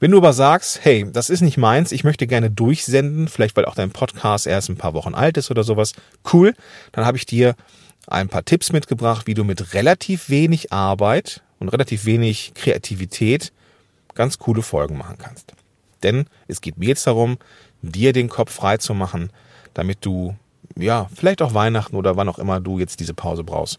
Wenn 0.00 0.10
du 0.10 0.18
aber 0.18 0.32
sagst, 0.32 0.84
hey, 0.84 1.06
das 1.10 1.30
ist 1.30 1.40
nicht 1.40 1.56
meins, 1.56 1.92
ich 1.92 2.04
möchte 2.04 2.26
gerne 2.26 2.50
durchsenden, 2.50 3.28
vielleicht 3.28 3.56
weil 3.56 3.64
auch 3.64 3.74
dein 3.74 3.90
Podcast 3.90 4.46
erst 4.46 4.68
ein 4.68 4.76
paar 4.76 4.94
Wochen 4.94 5.14
alt 5.14 5.36
ist 5.36 5.50
oder 5.50 5.64
sowas, 5.64 5.92
cool, 6.32 6.54
dann 6.92 7.06
habe 7.06 7.16
ich 7.16 7.26
dir 7.26 7.54
ein 8.06 8.28
paar 8.28 8.44
Tipps 8.44 8.72
mitgebracht, 8.72 9.26
wie 9.26 9.34
du 9.34 9.44
mit 9.44 9.74
relativ 9.74 10.28
wenig 10.28 10.72
Arbeit 10.72 11.42
und 11.58 11.68
relativ 11.68 12.04
wenig 12.04 12.52
Kreativität 12.54 13.52
ganz 14.14 14.38
coole 14.38 14.62
Folgen 14.62 14.98
machen 14.98 15.18
kannst. 15.18 15.52
Denn 16.02 16.26
es 16.48 16.60
geht 16.60 16.78
mir 16.78 16.88
jetzt 16.88 17.06
darum, 17.06 17.38
dir 17.82 18.12
den 18.12 18.28
Kopf 18.28 18.52
frei 18.52 18.76
zu 18.76 18.94
machen, 18.94 19.30
damit 19.72 20.04
du, 20.04 20.36
ja, 20.76 21.08
vielleicht 21.14 21.42
auch 21.42 21.54
Weihnachten 21.54 21.96
oder 21.96 22.16
wann 22.16 22.28
auch 22.28 22.38
immer 22.38 22.60
du 22.60 22.78
jetzt 22.78 23.00
diese 23.00 23.14
Pause 23.14 23.44
brauchst, 23.44 23.78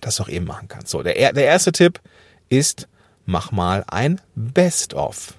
das 0.00 0.20
auch 0.20 0.28
eben 0.28 0.46
machen 0.46 0.68
kannst. 0.68 0.88
So, 0.88 1.02
der, 1.02 1.32
der 1.32 1.44
erste 1.44 1.72
Tipp 1.72 2.00
ist, 2.48 2.88
mach 3.26 3.52
mal 3.52 3.84
ein 3.86 4.20
Best-of. 4.34 5.34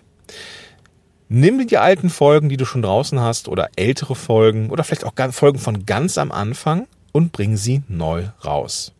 Nimm 1.28 1.58
dir 1.58 1.66
die 1.66 1.78
alten 1.78 2.10
Folgen, 2.10 2.50
die 2.50 2.58
du 2.58 2.66
schon 2.66 2.84
draußen 2.84 3.20
hast, 3.20 3.48
oder 3.48 3.70
ältere 3.76 4.16
Folgen, 4.16 4.70
oder 4.70 4.84
vielleicht 4.84 5.06
auch 5.06 5.14
Folgen 5.32 5.58
von 5.58 5.86
ganz 5.86 6.18
am 6.18 6.32
Anfang 6.32 6.88
und 7.12 7.32
bring 7.32 7.58
sie 7.58 7.82
neu 7.88 8.28
raus. 8.44 8.94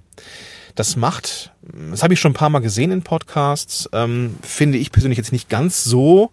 Das 0.76 0.96
macht, 0.96 1.52
das 1.90 2.04
habe 2.04 2.14
ich 2.14 2.20
schon 2.20 2.32
ein 2.32 2.36
paar 2.36 2.50
Mal 2.50 2.60
gesehen 2.60 2.92
in 2.92 3.02
Podcasts, 3.02 3.90
ähm, 3.94 4.38
finde 4.42 4.78
ich 4.78 4.92
persönlich 4.92 5.18
jetzt 5.18 5.32
nicht 5.32 5.50
ganz 5.50 5.84
so 5.84 6.32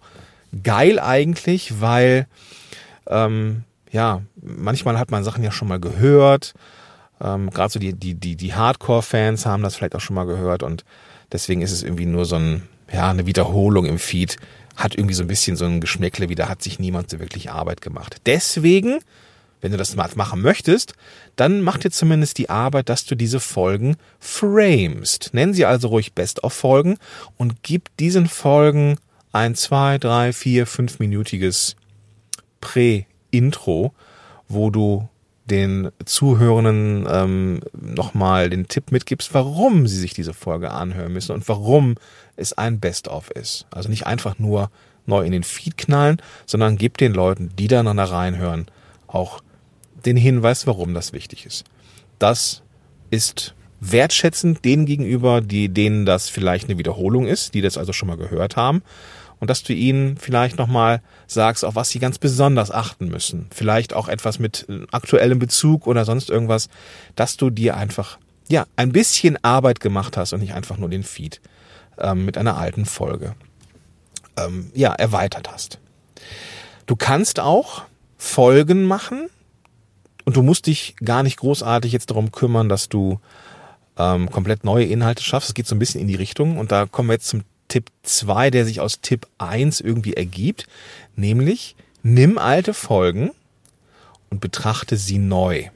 geil 0.63 0.99
eigentlich, 0.99 1.81
weil 1.81 2.27
ähm, 3.07 3.63
ja, 3.91 4.21
manchmal 4.41 4.99
hat 4.99 5.11
man 5.11 5.23
Sachen 5.23 5.43
ja 5.43 5.51
schon 5.51 5.67
mal 5.67 5.79
gehört. 5.79 6.53
Ähm, 7.21 7.49
Gerade 7.51 7.71
so 7.71 7.79
die, 7.79 7.93
die, 7.93 8.15
die, 8.15 8.35
die 8.35 8.53
Hardcore-Fans 8.53 9.45
haben 9.45 9.63
das 9.63 9.75
vielleicht 9.75 9.95
auch 9.95 10.01
schon 10.01 10.15
mal 10.15 10.25
gehört 10.25 10.63
und 10.63 10.83
deswegen 11.31 11.61
ist 11.61 11.71
es 11.71 11.83
irgendwie 11.83 12.05
nur 12.05 12.25
so 12.25 12.35
ein, 12.35 12.63
ja, 12.91 13.09
eine 13.09 13.25
Wiederholung 13.25 13.85
im 13.85 13.99
Feed. 13.99 14.37
Hat 14.75 14.95
irgendwie 14.95 15.13
so 15.13 15.23
ein 15.23 15.27
bisschen 15.27 15.55
so 15.55 15.65
ein 15.65 15.79
Geschmäckle, 15.79 16.29
wie 16.29 16.35
da 16.35 16.49
hat 16.49 16.63
sich 16.63 16.79
niemand 16.79 17.09
so 17.09 17.19
wirklich 17.19 17.51
Arbeit 17.51 17.81
gemacht. 17.81 18.17
Deswegen 18.25 18.99
wenn 19.63 19.71
du 19.71 19.77
das 19.77 19.95
mal 19.95 20.09
machen 20.15 20.41
möchtest, 20.41 20.93
dann 21.37 21.61
mach 21.61 21.77
dir 21.77 21.89
zumindest 21.89 22.37
die 22.37 22.49
Arbeit, 22.49 22.89
dass 22.89 23.05
du 23.05 23.15
diese 23.15 23.39
Folgen 23.39 23.95
framest. 24.19 25.29
Nenn 25.31 25.53
sie 25.53 25.65
also 25.65 25.87
ruhig 25.87 26.13
Best-of-Folgen 26.13 26.97
und 27.37 27.63
gib 27.63 27.95
diesen 27.97 28.27
Folgen 28.27 28.97
ein 29.31 29.55
zwei, 29.55 29.97
drei, 29.97 30.33
vier, 30.33 30.67
fünfminütiges 30.67 31.77
Prä-Intro, 32.59 33.93
wo 34.49 34.69
du 34.69 35.07
den 35.45 35.91
Zuhörenden 36.03 37.07
ähm, 37.09 37.61
nochmal 37.73 38.49
den 38.49 38.67
Tipp 38.67 38.91
mitgibst, 38.91 39.33
warum 39.33 39.87
sie 39.87 39.97
sich 39.97 40.13
diese 40.13 40.33
Folge 40.33 40.71
anhören 40.71 41.13
müssen 41.13 41.31
und 41.33 41.47
warum 41.47 41.95
es 42.35 42.51
ein 42.51 42.81
Best-of 42.81 43.31
ist. 43.31 43.65
Also 43.71 43.89
nicht 43.89 44.07
einfach 44.07 44.39
nur 44.39 44.69
neu 45.05 45.25
in 45.25 45.31
den 45.31 45.43
Feed 45.43 45.77
knallen, 45.77 46.21
sondern 46.45 46.77
gib 46.77 46.97
den 46.97 47.13
Leuten, 47.13 47.49
die 47.57 47.67
da 47.67 47.81
reinhören, 47.81 48.67
auch 49.07 49.42
den 50.05 50.17
Hinweis, 50.17 50.67
warum 50.67 50.93
das 50.93 51.13
wichtig 51.13 51.45
ist. 51.45 51.65
Das 52.19 52.63
ist 53.09 53.55
wertschätzend 53.79 54.63
denen 54.63 54.85
gegenüber, 54.85 55.41
die, 55.41 55.69
denen 55.69 56.05
das 56.05 56.29
vielleicht 56.29 56.69
eine 56.69 56.77
Wiederholung 56.77 57.27
ist, 57.27 57.53
die 57.53 57.61
das 57.61 57.77
also 57.77 57.93
schon 57.93 58.07
mal 58.07 58.17
gehört 58.17 58.55
haben. 58.55 58.81
Und 59.39 59.49
dass 59.49 59.63
du 59.63 59.73
ihnen 59.73 60.15
vielleicht 60.15 60.57
nochmal 60.57 61.01
sagst, 61.27 61.65
auf 61.65 61.75
was 61.75 61.89
sie 61.89 61.99
ganz 61.99 62.17
besonders 62.17 62.71
achten 62.71 63.09
müssen. 63.09 63.47
Vielleicht 63.53 63.93
auch 63.93 64.07
etwas 64.07 64.39
mit 64.39 64.65
aktuellem 64.91 65.39
Bezug 65.39 65.85
oder 65.85 66.05
sonst 66.05 66.29
irgendwas, 66.29 66.69
dass 67.15 67.35
du 67.35 67.49
dir 67.49 67.75
einfach, 67.75 68.19
ja, 68.47 68.65
ein 68.77 68.93
bisschen 68.93 69.37
Arbeit 69.43 69.81
gemacht 69.81 70.15
hast 70.15 70.31
und 70.31 70.39
nicht 70.39 70.53
einfach 70.53 70.77
nur 70.77 70.87
den 70.87 71.03
Feed 71.03 71.41
ähm, 71.97 72.23
mit 72.23 72.37
einer 72.37 72.57
alten 72.57 72.85
Folge. 72.85 73.35
ähm, 74.37 74.71
ja, 74.73 74.93
erweitert 74.93 75.51
hast. 75.51 75.79
Du 76.85 76.95
kannst 76.95 77.39
auch 77.39 77.83
Folgen 78.17 78.85
machen 78.85 79.29
und 80.25 80.35
du 80.35 80.41
musst 80.41 80.67
dich 80.67 80.95
gar 81.03 81.23
nicht 81.23 81.37
großartig 81.37 81.91
jetzt 81.91 82.09
darum 82.09 82.31
kümmern, 82.31 82.69
dass 82.69 82.89
du 82.89 83.19
ähm, 83.97 84.29
komplett 84.29 84.63
neue 84.63 84.85
Inhalte 84.85 85.23
schaffst. 85.23 85.49
Es 85.49 85.55
geht 85.55 85.67
so 85.67 85.75
ein 85.75 85.79
bisschen 85.79 86.01
in 86.01 86.07
die 86.07 86.15
Richtung 86.15 86.57
und 86.57 86.71
da 86.71 86.85
kommen 86.85 87.09
wir 87.09 87.13
jetzt 87.13 87.27
zum 87.27 87.43
Tipp 87.67 87.91
2, 88.03 88.51
der 88.51 88.65
sich 88.65 88.79
aus 88.79 89.01
Tipp 89.01 89.27
1 89.37 89.81
irgendwie 89.81 90.13
ergibt, 90.13 90.67
nämlich 91.15 91.75
nimm 92.03 92.37
alte 92.37 92.73
Folgen 92.73 93.31
und 94.29 94.41
betrachte 94.41 94.97
sie 94.97 95.17
neu. 95.17 95.69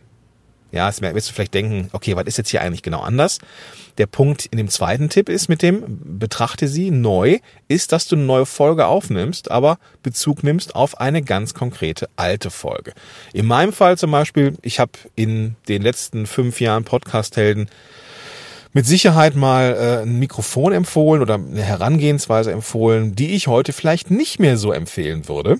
Ja, 0.77 0.87
jetzt 0.87 1.01
wirst 1.01 1.29
du 1.29 1.33
vielleicht 1.33 1.55
denken, 1.55 1.89
okay, 1.91 2.15
was 2.15 2.25
ist 2.25 2.37
jetzt 2.37 2.49
hier 2.49 2.61
eigentlich 2.61 2.83
genau 2.83 3.01
anders? 3.01 3.39
Der 3.97 4.05
Punkt 4.05 4.45
in 4.45 4.59
dem 4.59 4.69
zweiten 4.69 5.09
Tipp 5.09 5.27
ist 5.27 5.49
mit 5.49 5.63
dem 5.63 6.19
betrachte 6.19 6.67
sie 6.67 6.91
neu, 6.91 7.39
ist, 7.67 7.91
dass 7.91 8.07
du 8.07 8.15
eine 8.15 8.25
neue 8.25 8.45
Folge 8.45 8.85
aufnimmst, 8.85 9.49
aber 9.49 9.79
Bezug 10.03 10.43
nimmst 10.43 10.75
auf 10.75 10.99
eine 10.99 11.23
ganz 11.23 11.55
konkrete 11.55 12.07
alte 12.15 12.51
Folge. 12.51 12.93
In 13.33 13.47
meinem 13.47 13.73
Fall 13.73 13.97
zum 13.97 14.11
Beispiel, 14.11 14.55
ich 14.61 14.79
habe 14.79 14.91
in 15.15 15.55
den 15.67 15.81
letzten 15.81 16.27
fünf 16.27 16.61
Jahren 16.61 16.83
Podcast-Helden 16.83 17.69
mit 18.71 18.85
Sicherheit 18.85 19.35
mal 19.35 19.73
äh, 19.73 20.03
ein 20.03 20.19
Mikrofon 20.19 20.73
empfohlen 20.73 21.23
oder 21.23 21.33
eine 21.33 21.63
Herangehensweise 21.63 22.51
empfohlen, 22.51 23.15
die 23.15 23.31
ich 23.31 23.47
heute 23.47 23.73
vielleicht 23.73 24.11
nicht 24.11 24.39
mehr 24.39 24.57
so 24.57 24.71
empfehlen 24.71 25.27
würde. 25.27 25.59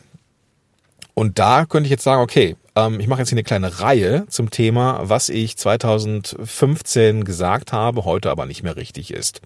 Und 1.16 1.40
da 1.40 1.66
könnte 1.66 1.88
ich 1.88 1.92
jetzt 1.92 2.04
sagen, 2.04 2.22
okay, 2.22 2.56
ähm, 2.78 3.00
ich 3.00 3.08
mache 3.08 3.20
jetzt 3.20 3.30
hier 3.30 3.38
eine 3.38 3.44
kleine 3.44 3.80
Reihe 3.80 4.26
zum 4.28 4.52
Thema, 4.52 5.02
was 5.04 5.30
ich 5.30 5.58
2015 5.58 7.24
gesagt 7.24 7.74
habe, 7.74 8.06
heute 8.06 8.30
aber 8.30 8.46
nicht 8.46 8.62
mehr 8.62 8.76
richtig 8.76 9.12
ist. 9.12 9.42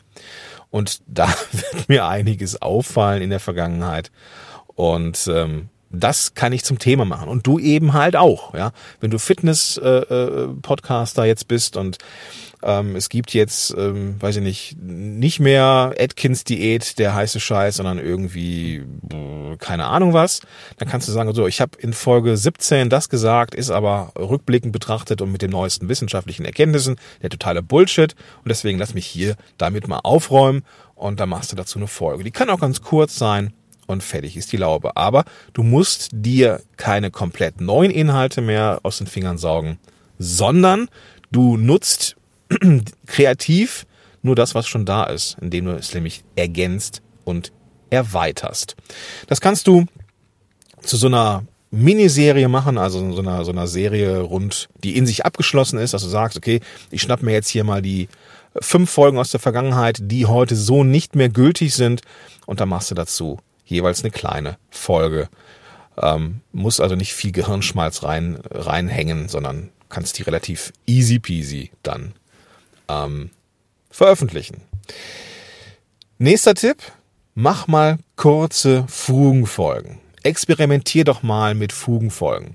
Und 0.69 1.01
da 1.07 1.33
wird 1.51 1.89
mir 1.89 2.07
einiges 2.07 2.61
auffallen 2.61 3.21
in 3.21 3.29
der 3.29 3.39
Vergangenheit. 3.39 4.11
Und 4.75 5.29
ähm, 5.33 5.69
das 5.89 6.33
kann 6.33 6.53
ich 6.53 6.63
zum 6.63 6.79
Thema 6.79 7.05
machen. 7.05 7.29
Und 7.29 7.47
du 7.47 7.59
eben 7.59 7.93
halt 7.93 8.15
auch, 8.15 8.53
ja. 8.53 8.71
Wenn 8.99 9.11
du 9.11 9.19
Fitness-Podcaster 9.19 11.23
äh, 11.23 11.25
äh, 11.25 11.29
jetzt 11.29 11.47
bist 11.47 11.77
und 11.77 11.97
ähm, 12.63 12.95
es 12.95 13.09
gibt 13.09 13.33
jetzt, 13.33 13.73
ähm, 13.77 14.21
weiß 14.21 14.37
ich 14.37 14.43
nicht, 14.43 14.77
nicht 14.81 15.39
mehr 15.39 15.93
Atkins 15.97 16.43
Diät, 16.43 16.99
der 16.99 17.15
heiße 17.15 17.39
Scheiß, 17.39 17.77
sondern 17.77 17.99
irgendwie 17.99 18.83
äh, 19.11 19.57
keine 19.57 19.85
Ahnung 19.85 20.13
was. 20.13 20.41
Dann 20.77 20.87
kannst 20.87 21.07
du 21.07 21.11
sagen, 21.11 21.33
so, 21.33 21.47
ich 21.47 21.61
habe 21.61 21.77
in 21.79 21.93
Folge 21.93 22.37
17 22.37 22.89
das 22.89 23.09
gesagt, 23.09 23.55
ist 23.55 23.71
aber 23.71 24.11
rückblickend 24.17 24.73
betrachtet 24.73 25.21
und 25.21 25.31
mit 25.31 25.41
den 25.41 25.51
neuesten 25.51 25.89
wissenschaftlichen 25.89 26.45
Erkenntnissen 26.45 26.97
der 27.21 27.29
totale 27.29 27.61
Bullshit. 27.61 28.15
Und 28.43 28.49
deswegen 28.49 28.77
lass 28.77 28.93
mich 28.93 29.05
hier 29.05 29.35
damit 29.57 29.87
mal 29.87 29.99
aufräumen 30.03 30.63
und 30.95 31.19
dann 31.19 31.29
machst 31.29 31.51
du 31.51 31.55
dazu 31.55 31.79
eine 31.79 31.87
Folge. 31.87 32.23
Die 32.23 32.31
kann 32.31 32.49
auch 32.49 32.59
ganz 32.59 32.81
kurz 32.81 33.15
sein 33.15 33.53
und 33.87 34.03
fertig 34.03 34.37
ist 34.37 34.51
die 34.51 34.57
Laube. 34.57 34.95
Aber 34.95 35.25
du 35.53 35.63
musst 35.63 36.09
dir 36.11 36.61
keine 36.77 37.11
komplett 37.11 37.61
neuen 37.61 37.91
Inhalte 37.91 38.41
mehr 38.41 38.79
aus 38.83 38.99
den 38.99 39.07
Fingern 39.07 39.37
saugen, 39.37 39.79
sondern 40.17 40.89
du 41.31 41.57
nutzt 41.57 42.15
kreativ 43.07 43.85
nur 44.21 44.35
das, 44.35 44.55
was 44.55 44.67
schon 44.67 44.85
da 44.85 45.05
ist, 45.05 45.37
indem 45.41 45.65
du 45.65 45.71
es 45.71 45.93
nämlich 45.93 46.23
ergänzt 46.35 47.01
und 47.23 47.51
erweiterst. 47.89 48.75
Das 49.27 49.41
kannst 49.41 49.67
du 49.67 49.85
zu 50.81 50.97
so 50.97 51.07
einer 51.07 51.43
Miniserie 51.71 52.49
machen, 52.49 52.77
also 52.77 53.13
so 53.13 53.21
einer, 53.21 53.45
so 53.45 53.51
einer 53.51 53.67
Serie 53.67 54.19
rund, 54.19 54.69
die 54.83 54.97
in 54.97 55.05
sich 55.05 55.25
abgeschlossen 55.25 55.79
ist, 55.79 55.93
dass 55.93 56.03
du 56.03 56.09
sagst, 56.09 56.37
okay, 56.37 56.59
ich 56.89 57.01
schnapp 57.01 57.23
mir 57.23 57.31
jetzt 57.31 57.47
hier 57.47 57.63
mal 57.63 57.81
die 57.81 58.09
fünf 58.59 58.91
Folgen 58.91 59.17
aus 59.17 59.31
der 59.31 59.39
Vergangenheit, 59.39 59.99
die 60.01 60.25
heute 60.25 60.55
so 60.55 60.83
nicht 60.83 61.15
mehr 61.15 61.29
gültig 61.29 61.73
sind 61.73 62.01
und 62.45 62.59
dann 62.59 62.69
machst 62.69 62.91
du 62.91 62.95
dazu 62.95 63.39
jeweils 63.65 64.03
eine 64.03 64.11
kleine 64.11 64.57
Folge. 64.69 65.29
Ähm, 65.97 66.41
muss 66.51 66.79
also 66.81 66.95
nicht 66.95 67.13
viel 67.13 67.31
Gehirnschmalz 67.31 68.03
rein, 68.03 68.39
reinhängen, 68.49 69.29
sondern 69.29 69.69
kannst 69.87 70.17
die 70.17 70.23
relativ 70.23 70.73
easy 70.85 71.19
peasy 71.19 71.71
dann 71.83 72.13
ähm, 72.91 73.29
veröffentlichen. 73.89 74.61
Nächster 76.17 76.55
Tipp, 76.55 76.77
mach 77.33 77.67
mal 77.67 77.97
kurze 78.15 78.85
Fugenfolgen. 78.87 79.99
Experimentier 80.23 81.03
doch 81.03 81.23
mal 81.23 81.55
mit 81.55 81.73
Fugenfolgen. 81.73 82.53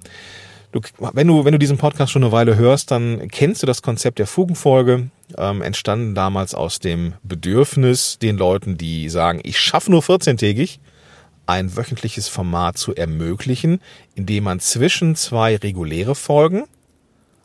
Du, 0.73 0.81
wenn, 0.99 1.27
du, 1.27 1.45
wenn 1.45 1.53
du 1.53 1.59
diesen 1.59 1.79
Podcast 1.79 2.13
schon 2.13 2.23
eine 2.23 2.33
Weile 2.33 2.57
hörst, 2.57 2.91
dann 2.91 3.29
kennst 3.29 3.63
du 3.63 3.67
das 3.67 3.83
Konzept 3.83 4.19
der 4.19 4.27
Fugenfolge, 4.27 5.11
ähm, 5.39 5.63
entstanden 5.63 6.15
damals 6.15 6.55
aus 6.55 6.79
dem 6.79 7.15
Bedürfnis, 7.23 8.19
den 8.19 8.37
Leuten, 8.37 8.77
die 8.77 9.09
sagen, 9.09 9.41
ich 9.43 9.59
schaffe 9.59 9.91
nur 9.91 10.03
14-tägig, 10.03 10.79
ein 11.47 11.77
wöchentliches 11.77 12.29
Format 12.29 12.77
zu 12.77 12.95
ermöglichen, 12.95 13.81
indem 14.15 14.45
man 14.45 14.61
zwischen 14.61 15.17
zwei 15.17 15.57
reguläre 15.57 16.15
Folgen 16.15 16.65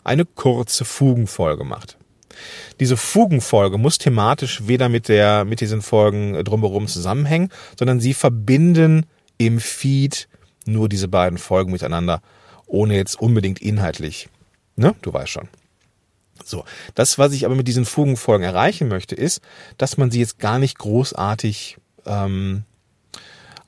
eine 0.03 0.25
kurze 0.25 0.83
Fugenfolge 0.83 1.63
macht. 1.63 1.97
Diese 2.79 2.97
Fugenfolge 2.97 3.77
muss 3.77 3.97
thematisch 3.97 4.67
weder 4.67 4.89
mit 4.89 5.07
der, 5.07 5.45
mit 5.45 5.61
diesen 5.61 5.81
Folgen 5.81 6.43
drumherum 6.43 6.87
zusammenhängen, 6.87 7.49
sondern 7.77 7.99
sie 7.99 8.13
verbinden 8.13 9.05
im 9.37 9.59
Feed 9.59 10.27
nur 10.65 10.89
diese 10.89 11.07
beiden 11.07 11.37
Folgen 11.37 11.71
miteinander, 11.71 12.21
ohne 12.67 12.95
jetzt 12.95 13.19
unbedingt 13.19 13.61
inhaltlich. 13.61 14.29
Ne? 14.75 14.95
Du 15.01 15.13
weißt 15.13 15.29
schon. 15.29 15.49
So. 16.43 16.63
Das, 16.95 17.17
was 17.17 17.33
ich 17.33 17.45
aber 17.45 17.55
mit 17.55 17.67
diesen 17.67 17.85
Fugenfolgen 17.85 18.45
erreichen 18.45 18.87
möchte, 18.87 19.15
ist, 19.15 19.41
dass 19.77 19.97
man 19.97 20.11
sie 20.11 20.19
jetzt 20.19 20.39
gar 20.39 20.59
nicht 20.59 20.77
großartig 20.77 21.77
ähm, 22.05 22.63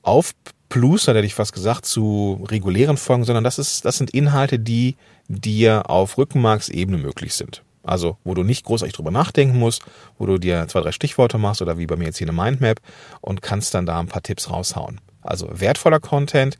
aufplustert, 0.02 1.16
hätte 1.16 1.26
ich 1.26 1.34
fast 1.34 1.52
gesagt, 1.52 1.86
zu 1.86 2.44
regulären 2.48 2.96
Folgen, 2.96 3.24
sondern 3.24 3.44
das 3.44 3.58
ist, 3.58 3.84
das 3.84 3.98
sind 3.98 4.10
Inhalte, 4.10 4.58
die 4.58 4.96
dir 5.28 5.88
auf 5.90 6.18
Rückenmarksebene 6.18 6.98
möglich 6.98 7.34
sind. 7.34 7.62
Also, 7.84 8.16
wo 8.24 8.34
du 8.34 8.42
nicht 8.42 8.64
großartig 8.64 8.94
drüber 8.94 9.10
nachdenken 9.10 9.58
musst, 9.58 9.82
wo 10.18 10.26
du 10.26 10.38
dir 10.38 10.66
zwei, 10.68 10.80
drei 10.80 10.92
Stichworte 10.92 11.38
machst 11.38 11.62
oder 11.62 11.78
wie 11.78 11.86
bei 11.86 11.96
mir 11.96 12.06
jetzt 12.06 12.18
hier 12.18 12.28
eine 12.28 12.36
Mindmap 12.36 12.80
und 13.20 13.42
kannst 13.42 13.74
dann 13.74 13.86
da 13.86 14.00
ein 14.00 14.06
paar 14.06 14.22
Tipps 14.22 14.50
raushauen. 14.50 15.00
Also 15.20 15.48
wertvoller 15.52 16.00
Content, 16.00 16.58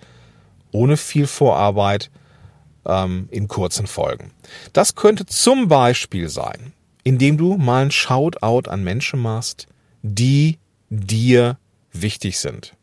ohne 0.71 0.97
viel 0.97 1.27
Vorarbeit, 1.27 2.11
ähm, 2.87 3.29
in 3.31 3.49
kurzen 3.49 3.87
Folgen. 3.87 4.33
Das 4.73 4.95
könnte 4.95 5.27
zum 5.27 5.69
Beispiel 5.69 6.29
sein, 6.29 6.73
indem 7.03 7.37
du 7.37 7.57
mal 7.57 7.87
ein 7.87 7.91
Shoutout 7.91 8.69
an 8.71 8.85
Menschen 8.85 9.21
machst, 9.21 9.67
die 10.03 10.59
dir 10.91 11.59
wichtig 11.93 12.39
sind. 12.39 12.75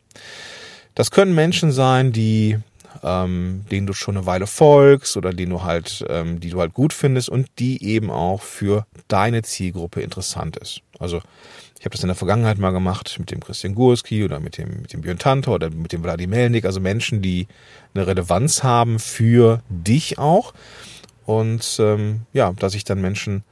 Das 0.95 1.11
können 1.11 1.35
Menschen 1.35 1.71
sein, 1.71 2.11
die 2.11 2.57
ähm, 3.03 3.65
denen 3.71 3.87
du 3.87 3.93
schon 3.93 4.17
eine 4.17 4.25
Weile 4.25 4.47
folgst 4.47 5.17
oder 5.17 5.33
die 5.33 5.45
du 5.45 5.63
halt, 5.63 6.05
ähm, 6.09 6.39
die 6.39 6.49
du 6.49 6.59
halt 6.59 6.73
gut 6.73 6.93
findest 6.93 7.29
und 7.29 7.47
die 7.59 7.83
eben 7.83 8.09
auch 8.09 8.41
für 8.41 8.85
deine 9.07 9.41
Zielgruppe 9.43 10.01
interessant 10.01 10.57
ist. 10.57 10.81
Also 10.99 11.21
ich 11.79 11.85
habe 11.85 11.93
das 11.93 12.03
in 12.03 12.09
der 12.09 12.15
Vergangenheit 12.15 12.59
mal 12.59 12.71
gemacht 12.71 13.15
mit 13.17 13.31
dem 13.31 13.39
Christian 13.39 13.73
Gurski 13.73 14.23
oder 14.23 14.39
mit 14.39 14.57
dem, 14.57 14.81
mit 14.83 14.93
dem 14.93 15.01
Björn 15.01 15.17
Tantor 15.17 15.55
oder 15.55 15.71
mit 15.71 15.91
dem 15.91 16.03
Wladimir 16.03 16.37
Melnik, 16.37 16.65
also 16.65 16.79
Menschen, 16.79 17.21
die 17.23 17.47
eine 17.95 18.05
Relevanz 18.05 18.63
haben 18.63 18.99
für 18.99 19.63
dich 19.69 20.19
auch. 20.19 20.53
Und 21.25 21.77
ähm, 21.79 22.21
ja, 22.33 22.53
dass 22.53 22.75
ich 22.75 22.83
dann 22.83 23.01
Menschen 23.01 23.43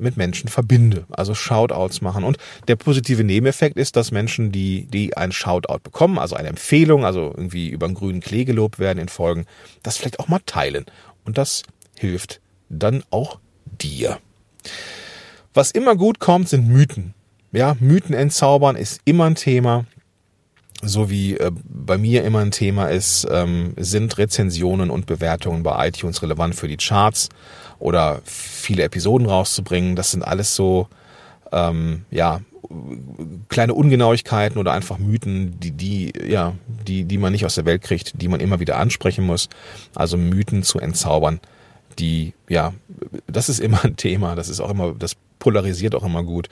mit 0.00 0.16
Menschen 0.16 0.48
verbinde, 0.48 1.04
also 1.10 1.34
Shoutouts 1.34 2.00
machen. 2.00 2.24
Und 2.24 2.38
der 2.68 2.76
positive 2.76 3.24
Nebeneffekt 3.24 3.76
ist, 3.76 3.96
dass 3.96 4.10
Menschen, 4.10 4.52
die, 4.52 4.86
die 4.86 5.16
ein 5.16 5.32
Shoutout 5.32 5.80
bekommen, 5.82 6.18
also 6.18 6.36
eine 6.36 6.48
Empfehlung, 6.48 7.04
also 7.04 7.32
irgendwie 7.36 7.68
über 7.68 7.86
einen 7.86 7.94
grünen 7.94 8.20
Klee 8.20 8.44
gelobt 8.44 8.78
werden 8.78 8.98
in 8.98 9.08
Folgen, 9.08 9.46
das 9.82 9.96
vielleicht 9.96 10.20
auch 10.20 10.28
mal 10.28 10.40
teilen. 10.46 10.86
Und 11.24 11.38
das 11.38 11.62
hilft 11.96 12.40
dann 12.68 13.02
auch 13.10 13.38
dir. 13.64 14.18
Was 15.54 15.70
immer 15.70 15.96
gut 15.96 16.20
kommt, 16.20 16.48
sind 16.48 16.68
Mythen. 16.68 17.14
Ja, 17.52 17.76
Mythen 17.80 18.14
entzaubern 18.14 18.76
ist 18.76 19.00
immer 19.04 19.24
ein 19.24 19.34
Thema. 19.34 19.84
So 20.82 21.10
wie 21.10 21.36
äh, 21.36 21.50
bei 21.52 21.98
mir 21.98 22.24
immer 22.24 22.38
ein 22.38 22.52
Thema 22.52 22.86
ist, 22.86 23.26
ähm, 23.30 23.74
sind 23.76 24.16
Rezensionen 24.16 24.90
und 24.90 25.06
Bewertungen 25.06 25.62
bei 25.62 25.88
iTunes 25.88 26.22
relevant 26.22 26.54
für 26.54 26.68
die 26.68 26.78
Charts 26.78 27.28
oder 27.80 28.20
viele 28.24 28.84
Episoden 28.84 29.26
rauszubringen. 29.26 29.96
Das 29.96 30.12
sind 30.12 30.22
alles 30.22 30.54
so, 30.54 30.88
ähm, 31.50 32.04
ja, 32.10 32.40
kleine 33.48 33.74
Ungenauigkeiten 33.74 34.58
oder 34.58 34.72
einfach 34.72 34.98
Mythen, 34.98 35.58
die, 35.58 35.72
die, 35.72 36.12
ja, 36.24 36.52
die, 36.86 37.04
die 37.04 37.18
man 37.18 37.32
nicht 37.32 37.44
aus 37.44 37.56
der 37.56 37.64
Welt 37.64 37.82
kriegt, 37.82 38.20
die 38.22 38.28
man 38.28 38.38
immer 38.38 38.60
wieder 38.60 38.78
ansprechen 38.78 39.24
muss. 39.24 39.48
Also 39.94 40.16
Mythen 40.16 40.62
zu 40.62 40.78
entzaubern, 40.78 41.40
die, 41.98 42.34
ja, 42.48 42.72
das 43.26 43.48
ist 43.48 43.58
immer 43.58 43.84
ein 43.84 43.96
Thema. 43.96 44.36
Das 44.36 44.48
ist 44.48 44.60
auch 44.60 44.70
immer, 44.70 44.94
das 44.96 45.16
polarisiert 45.40 45.96
auch 45.96 46.04
immer 46.04 46.22
gut. 46.22 46.48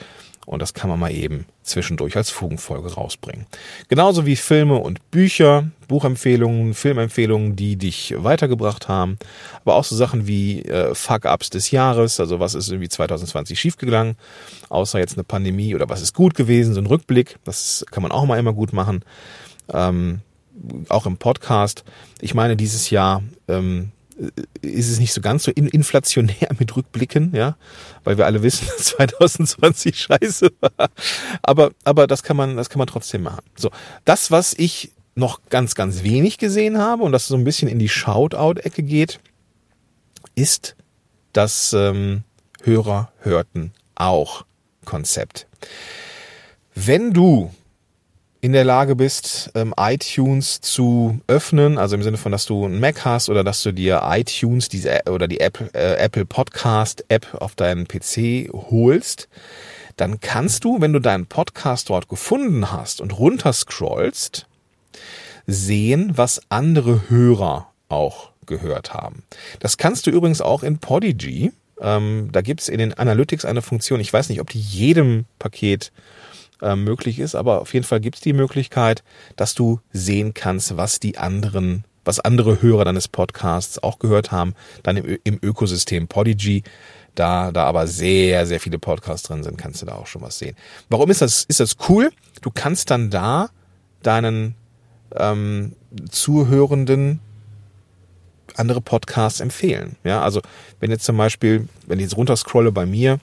Und 0.47 0.62
das 0.62 0.73
kann 0.73 0.88
man 0.88 0.99
mal 0.99 1.12
eben 1.12 1.45
zwischendurch 1.62 2.16
als 2.16 2.30
Fugenfolge 2.30 2.95
rausbringen. 2.95 3.45
Genauso 3.88 4.25
wie 4.25 4.35
Filme 4.35 4.76
und 4.76 5.11
Bücher, 5.11 5.68
Buchempfehlungen, 5.88 6.73
Filmempfehlungen, 6.73 7.54
die 7.54 7.76
dich 7.76 8.14
weitergebracht 8.16 8.88
haben. 8.88 9.18
Aber 9.57 9.75
auch 9.75 9.85
so 9.85 9.95
Sachen 9.95 10.26
wie 10.26 10.62
äh, 10.62 10.95
Fuck-Ups 10.95 11.50
des 11.50 11.71
Jahres, 11.71 12.18
also 12.18 12.40
was 12.40 12.54
ist 12.54 12.71
irgendwie 12.71 12.88
2020 12.88 13.61
schiefgegangen, 13.61 14.16
außer 14.71 14.99
jetzt 14.99 15.18
eine 15.18 15.25
Pandemie 15.25 15.75
oder 15.75 15.90
was 15.90 16.00
ist 16.00 16.14
gut 16.14 16.35
gewesen, 16.35 16.73
so 16.73 16.80
ein 16.80 16.87
Rückblick, 16.87 17.37
das 17.45 17.85
kann 17.90 18.02
man 18.02 18.11
auch 18.11 18.25
mal 18.25 18.38
immer 18.38 18.54
gut 18.54 18.73
machen. 18.73 19.04
ähm, 19.71 20.23
auch 20.88 21.07
im 21.07 21.18
Podcast. 21.18 21.85
Ich 22.21 22.35
meine, 22.35 22.57
dieses 22.57 22.90
Jahr 22.90 23.23
ähm, 23.49 23.92
ist 24.61 24.91
es 24.91 24.99
nicht 24.99 25.13
so 25.13 25.21
ganz 25.21 25.45
so 25.45 25.53
inflationär 25.53 26.49
mit 26.59 26.77
Rückblicken, 26.77 27.35
ja, 27.35 27.57
weil 28.05 28.19
wir 28.19 28.27
alle 28.27 28.43
wissen, 28.43 28.67
dass 28.77 28.87
2020 28.87 29.99
scheiße 29.99 30.51
war. 30.61 30.91
Aber, 31.43 31.71
aber 31.85 32.07
das 32.07 32.23
kann 32.23 32.37
man, 32.37 32.57
das 32.57 32.69
kann 32.71 32.79
man 32.79 32.89
trotzdem 32.89 33.23
machen. 33.23 33.45
So. 33.57 33.71
Das, 34.05 34.31
was 34.31 34.55
ich 34.55 34.93
noch 35.15 35.41
ganz, 35.51 35.75
ganz 35.75 36.03
wenig 36.03 36.39
gesehen 36.39 36.79
habe 36.79 37.03
und 37.03 37.13
das 37.13 37.27
so 37.27 37.37
ein 37.37 37.45
bisschen 37.45 37.69
in 37.69 37.79
die 37.79 37.89
Shoutout-Ecke 37.89 38.83
geht, 38.83 39.21
ist 40.35 40.77
das 41.33 41.73
ähm, 41.73 42.23
Hörer 42.63 43.13
hörten 43.21 43.73
auch 43.95 44.45
Konzept. 44.85 45.47
Wenn 46.75 47.13
du 47.13 47.53
in 48.40 48.52
der 48.52 48.64
Lage 48.64 48.95
bist, 48.95 49.50
ähm, 49.54 49.75
iTunes 49.76 50.61
zu 50.61 51.21
öffnen, 51.26 51.76
also 51.76 51.97
im 51.97 52.02
Sinne 52.02 52.18
von, 52.18 52.30
dass 52.30 52.47
du 52.47 52.64
einen 52.64 52.78
Mac 52.78 53.04
hast 53.04 53.28
oder 53.28 53.42
dass 53.42 53.62
du 53.62 53.73
dir 53.73 54.02
iTunes 54.04 54.68
diese 54.68 55.02
oder 55.11 55.26
die 55.26 55.40
Apple, 55.40 55.71
äh, 55.75 55.97
Apple 55.97 56.25
Podcast 56.25 57.04
App 57.09 57.35
auf 57.40 57.57
deinen 57.57 57.88
PC 57.88 58.50
holst, 58.52 59.28
dann 59.97 60.21
kannst 60.21 60.64
du, 60.64 60.80
wenn 60.80 60.92
du 60.92 61.00
deinen 61.00 61.26
Podcast 61.26 61.90
dort 61.90 62.09
gefunden 62.09 62.71
hast 62.71 63.00
und 63.00 63.18
runterscrollst, 63.18 64.47
sehen, 65.47 66.12
was 66.14 66.40
andere 66.49 67.09
Hörer 67.09 67.73
auch 67.88 68.30
gehört 68.47 68.95
haben. 68.95 69.25
Das 69.59 69.78
kannst 69.78 70.07
du 70.07 70.11
übrigens 70.11 70.40
auch 70.40 70.62
in 70.62 70.78
Podigy. 70.78 71.52
Ähm, 71.80 72.28
da 72.33 72.42
gibt's 72.42 72.68
in 72.68 72.78
den 72.78 72.95
Analytics 72.95 73.45
eine 73.45 73.62
Funktion. 73.62 73.99
Ich 74.00 74.12
weiß 74.12 74.28
nicht, 74.28 74.40
ob 74.40 74.50
die 74.50 74.61
jedem 74.61 75.25
Paket 75.38 75.90
äh, 76.62 76.77
möglich 76.77 77.19
ist, 77.19 77.35
aber 77.35 77.61
auf 77.61 77.75
jeden 77.75 77.87
Fall 77.87 78.00
gibt's 78.00 78.21
die 78.21 78.33
Möglichkeit, 78.33 79.03
dass 79.37 79.55
du 79.55 79.81
sehen 79.93 80.35
kannst, 80.35 80.77
was 80.77 81.00
die 81.00 81.19
anderen, 81.19 81.85
was 82.05 82.21
andere 82.21 82.62
Hörer 82.62 82.85
deines 82.85 83.09
Podcasts 83.09 83.83
auch 83.83 83.99
gehört 83.99 84.33
haben, 84.33 84.55
dann 84.83 84.97
im, 84.97 85.19
im 85.25 85.38
Ökosystem 85.43 86.09
Podigy. 86.09 86.62
Da, 87.15 87.50
da 87.50 87.65
aber 87.65 87.88
sehr, 87.88 88.47
sehr 88.47 88.61
viele 88.61 88.79
Podcasts 88.79 89.27
drin 89.27 89.43
sind, 89.43 89.59
kannst 89.59 89.83
du 89.83 89.87
da 89.87 89.97
auch 89.97 90.07
schon 90.07 90.23
was 90.23 90.38
sehen. 90.38 90.55
Warum 90.88 91.11
ist 91.11 91.21
das, 91.21 91.43
ist 91.45 91.59
das 91.59 91.77
cool? 91.88 92.11
Du 92.43 92.50
kannst 92.55 92.91
dann 92.91 93.11
da 93.11 93.50
deinen 94.05 94.55
ähm, 95.17 95.73
Zuhörenden 96.11 97.19
andere 98.55 98.81
Podcasts 98.81 99.41
empfehlen. 99.41 99.97
Ja, 100.05 100.23
also 100.23 100.41
wenn 100.81 100.91
jetzt 100.91 101.05
zum 101.05 101.17
Beispiel, 101.17 101.69
wenn 101.87 101.99
ich 101.99 102.05
jetzt 102.05 102.17
runterscrolle 102.17 102.73
bei 102.73 102.87
mir, 102.87 103.19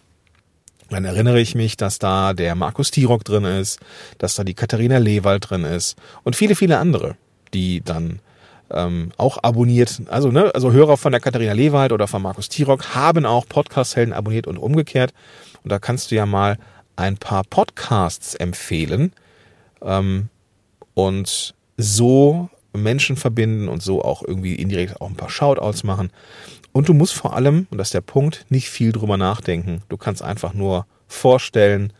dann 0.90 1.06
erinnere 1.06 1.40
ich 1.40 1.56
mich, 1.56 1.78
dass 1.78 2.00
da 2.00 2.34
der 2.34 2.56
Markus 2.56 2.92
Tirock 2.92 3.24
drin 3.24 3.44
ist, 3.44 3.80
dass 4.18 4.36
da 4.36 4.44
die 4.44 4.54
Katharina 4.54 4.98
Lewald 4.98 5.50
drin 5.50 5.64
ist 5.64 5.98
und 6.24 6.36
viele, 6.36 6.56
viele 6.56 6.78
andere, 6.78 7.16
die 7.54 7.82
dann 7.82 8.20
ähm, 8.72 9.12
auch 9.18 9.38
abonniert, 9.44 10.02
also 10.08 10.32
ne, 10.32 10.52
also 10.54 10.72
Hörer 10.72 10.98
von 10.98 11.12
der 11.12 11.22
Katharina 11.22 11.54
Lewald 11.54 11.92
oder 11.92 12.08
von 12.08 12.22
Markus 12.22 12.50
Tirock 12.50 12.96
haben 12.96 13.26
auch 13.26 13.48
Podcast-Helden 13.48 14.14
abonniert 14.14 14.48
und 14.48 14.58
umgekehrt. 14.58 15.14
Und 15.64 15.72
da 15.72 15.80
kannst 15.80 16.12
du 16.12 16.16
ja 16.16 16.26
mal 16.26 16.58
ein 16.96 17.18
paar 17.18 17.44
Podcasts 17.44 18.36
empfehlen 18.36 19.12
ähm, 19.82 20.30
und 20.94 21.56
so 21.78 22.50
Menschen 22.74 23.16
verbinden 23.16 23.68
und 23.68 23.82
so 23.82 24.04
auch 24.04 24.24
irgendwie 24.24 24.56
indirekt 24.56 25.00
auch 25.02 25.10
ein 25.10 25.16
paar 25.16 25.30
Shoutouts 25.30 25.84
machen. 25.84 26.12
Und 26.76 26.90
du 26.90 26.94
musst 26.94 27.14
vor 27.14 27.34
allem, 27.38 27.68
und 27.72 27.78
das 27.78 27.88
ist 27.88 27.94
der 27.94 28.02
Punkt, 28.02 28.46
nicht 28.50 28.70
viel 28.70 28.92
drüber 28.92 29.16
nachdenken. 29.16 29.82
Du 29.88 29.96
kannst 29.96 30.22
einfach 30.22 30.54
nur 30.54 30.86
vorstellen, 31.08 31.94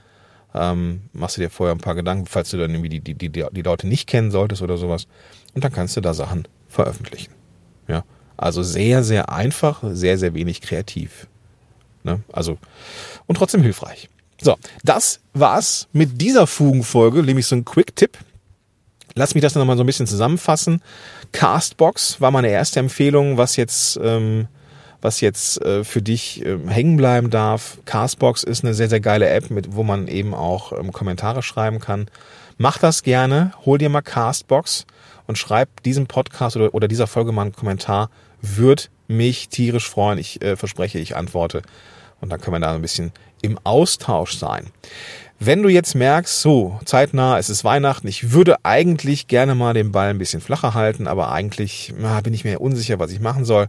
ähm, 0.54 1.04
machst 1.14 1.38
du 1.38 1.42
dir 1.42 1.50
vorher 1.50 1.74
ein 1.74 1.80
paar 1.80 1.96
Gedanken, 1.96 2.26
falls 2.26 2.50
du 2.50 2.58
dann 2.58 2.72
irgendwie 2.72 2.90
die, 2.90 3.00
die, 3.00 3.30
die, 3.30 3.46
die 3.50 3.62
Leute 3.62 3.88
nicht 3.88 4.06
kennen 4.06 4.32
solltest 4.32 4.62
oder 4.62 4.76
sowas. 4.76 5.08
Und 5.54 5.64
dann 5.64 5.72
kannst 5.72 5.96
du 5.96 6.02
da 6.02 6.14
Sachen 6.14 6.46
veröffentlichen. 6.68 7.32
Ja. 7.88 8.04
Also 8.36 8.64
sehr, 8.64 9.02
sehr 9.06 9.32
einfach, 9.32 9.82
sehr, 9.92 10.18
sehr 10.18 10.34
wenig 10.34 10.60
kreativ. 10.60 11.28
Ne? 12.04 12.20
Also, 12.34 12.58
und 13.28 13.36
trotzdem 13.38 13.62
hilfreich. 13.62 14.10
So, 14.42 14.58
das 14.84 15.22
war's 15.34 15.88
mit 15.94 16.20
dieser 16.20 16.48
Fugenfolge, 16.48 17.24
nämlich 17.24 17.48
so 17.48 17.56
ein 17.56 17.64
Quick-Tipp. 17.64 18.18
Lass 19.14 19.36
mich 19.36 19.42
das 19.42 19.56
nochmal 19.56 19.78
so 19.78 19.84
ein 19.84 19.88
bisschen 19.88 20.06
zusammenfassen. 20.06 20.82
Castbox 21.32 22.20
war 22.20 22.32
meine 22.32 22.50
erste 22.50 22.82
Empfehlung, 22.82 23.38
was 23.38 23.56
jetzt, 23.56 23.98
ähm, 24.04 24.50
was 25.06 25.22
jetzt 25.22 25.62
äh, 25.62 25.84
für 25.84 26.02
dich 26.02 26.44
äh, 26.44 26.58
hängen 26.68 26.98
bleiben 26.98 27.30
darf. 27.30 27.78
Castbox 27.86 28.44
ist 28.44 28.66
eine 28.66 28.74
sehr, 28.74 28.90
sehr 28.90 29.00
geile 29.00 29.30
App, 29.30 29.52
mit, 29.52 29.76
wo 29.76 29.84
man 29.84 30.08
eben 30.08 30.34
auch 30.34 30.74
ähm, 30.74 30.92
Kommentare 30.92 31.44
schreiben 31.44 31.80
kann. 31.80 32.08
Mach 32.58 32.80
das 32.80 33.04
gerne, 33.04 33.54
hol 33.66 33.78
dir 33.78 33.90
mal 33.90 34.02
Castbox 34.02 34.86
und 35.28 35.38
schreib 35.38 35.84
diesem 35.84 36.08
Podcast 36.08 36.58
oder, 36.58 36.74
oder 36.74 36.88
dieser 36.88 37.06
Folge 37.06 37.32
mal 37.32 37.44
einen 37.44 37.54
Kommentar. 37.54 38.10
Wird 38.42 38.90
mich 39.08 39.48
tierisch 39.50 39.88
freuen. 39.88 40.18
Ich 40.18 40.42
äh, 40.42 40.56
verspreche, 40.56 40.98
ich 40.98 41.16
antworte. 41.16 41.62
Und 42.20 42.30
dann 42.30 42.42
können 42.42 42.56
wir 42.56 42.60
da 42.60 42.74
ein 42.74 42.82
bisschen 42.82 43.12
im 43.44 43.60
Austausch 43.64 44.36
sein. 44.38 44.72
Wenn 45.40 45.62
du 45.62 45.70
jetzt 45.70 45.94
merkst, 45.94 46.42
so 46.42 46.80
zeitnah, 46.86 47.38
es 47.38 47.50
ist 47.50 47.64
Weihnachten, 47.64 48.08
ich 48.08 48.32
würde 48.32 48.56
eigentlich 48.64 49.28
gerne 49.28 49.54
mal 49.54 49.74
den 49.74 49.92
Ball 49.92 50.10
ein 50.10 50.18
bisschen 50.18 50.42
flacher 50.42 50.74
halten, 50.74 51.08
aber 51.08 51.32
eigentlich 51.32 51.94
na, 51.96 52.22
bin 52.22 52.34
ich 52.34 52.44
mir 52.44 52.60
unsicher, 52.60 52.98
was 52.98 53.12
ich 53.12 53.20
machen 53.20 53.46
soll. 53.46 53.68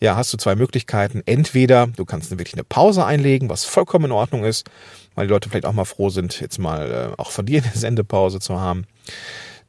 Ja, 0.00 0.16
hast 0.16 0.32
du 0.32 0.36
zwei 0.36 0.54
Möglichkeiten. 0.54 1.22
Entweder 1.24 1.86
du 1.86 2.04
kannst 2.04 2.30
wirklich 2.30 2.54
eine 2.54 2.64
Pause 2.64 3.04
einlegen, 3.04 3.48
was 3.48 3.64
vollkommen 3.64 4.06
in 4.06 4.12
Ordnung 4.12 4.44
ist, 4.44 4.68
weil 5.14 5.26
die 5.26 5.32
Leute 5.32 5.48
vielleicht 5.48 5.64
auch 5.64 5.72
mal 5.72 5.86
froh 5.86 6.10
sind, 6.10 6.40
jetzt 6.40 6.58
mal 6.58 7.12
äh, 7.16 7.20
auch 7.20 7.30
von 7.30 7.46
dir 7.46 7.62
eine 7.62 7.72
Sendepause 7.74 8.38
zu 8.38 8.60
haben. 8.60 8.84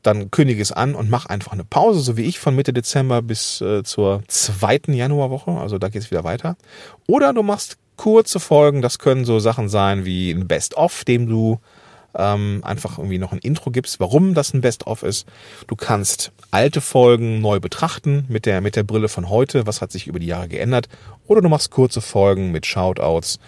Dann 0.04 0.30
kündige 0.30 0.62
es 0.62 0.72
an 0.72 0.96
und 0.96 1.10
mach 1.10 1.26
einfach 1.26 1.54
eine 1.54 1.64
Pause, 1.64 2.02
so 2.02 2.18
wie 2.18 2.24
ich, 2.24 2.40
von 2.40 2.56
Mitte 2.56 2.74
Dezember 2.74 3.22
bis 3.22 3.62
äh, 3.62 3.84
zur 3.84 4.24
zweiten 4.28 4.94
Januarwoche. 4.94 5.52
Also 5.52 5.78
da 5.78 5.90
geht 5.90 6.02
es 6.02 6.12
wieder 6.12 6.24
weiter. 6.24 6.58
Oder 7.08 7.34
du 7.34 7.42
machst 7.42 7.78
kurze 7.96 8.40
Folgen. 8.40 8.82
Das 8.82 9.00
können 9.00 9.26
so 9.26 9.40
Sachen 9.40 9.70
sein 9.70 10.06
wie 10.06 10.32
ein 10.32 10.48
Best-of, 10.48 11.04
dem 11.04 11.28
du 11.28 11.60
ähm, 12.18 12.62
einfach 12.64 12.98
irgendwie 12.98 13.20
noch 13.20 13.32
ein 13.32 13.40
Intro 13.40 13.70
gibst, 13.70 14.00
warum 14.00 14.34
das 14.34 14.54
ein 14.54 14.62
Best-of 14.62 15.04
ist. 15.04 15.28
Du 15.68 15.76
kannst 15.76 16.32
alte 16.52 16.82
Folgen 16.82 17.40
neu 17.40 17.60
betrachten 17.60 18.26
mit 18.28 18.46
der, 18.46 18.62
mit 18.62 18.76
der 18.76 18.84
Brille 18.84 19.08
von 19.08 19.30
heute. 19.30 19.68
Was 19.68 19.82
hat 19.82 19.92
sich 19.92 20.08
über 20.08 20.20
die 20.20 20.26
Jahre 20.26 20.48
geändert? 20.48 20.90
Oder 21.28 21.42
du 21.42 21.50
machst 21.50 21.72
kurze 21.72 22.02
Folgen 22.02 22.52
mit 22.52 22.66
Shoutouts, 22.66 23.40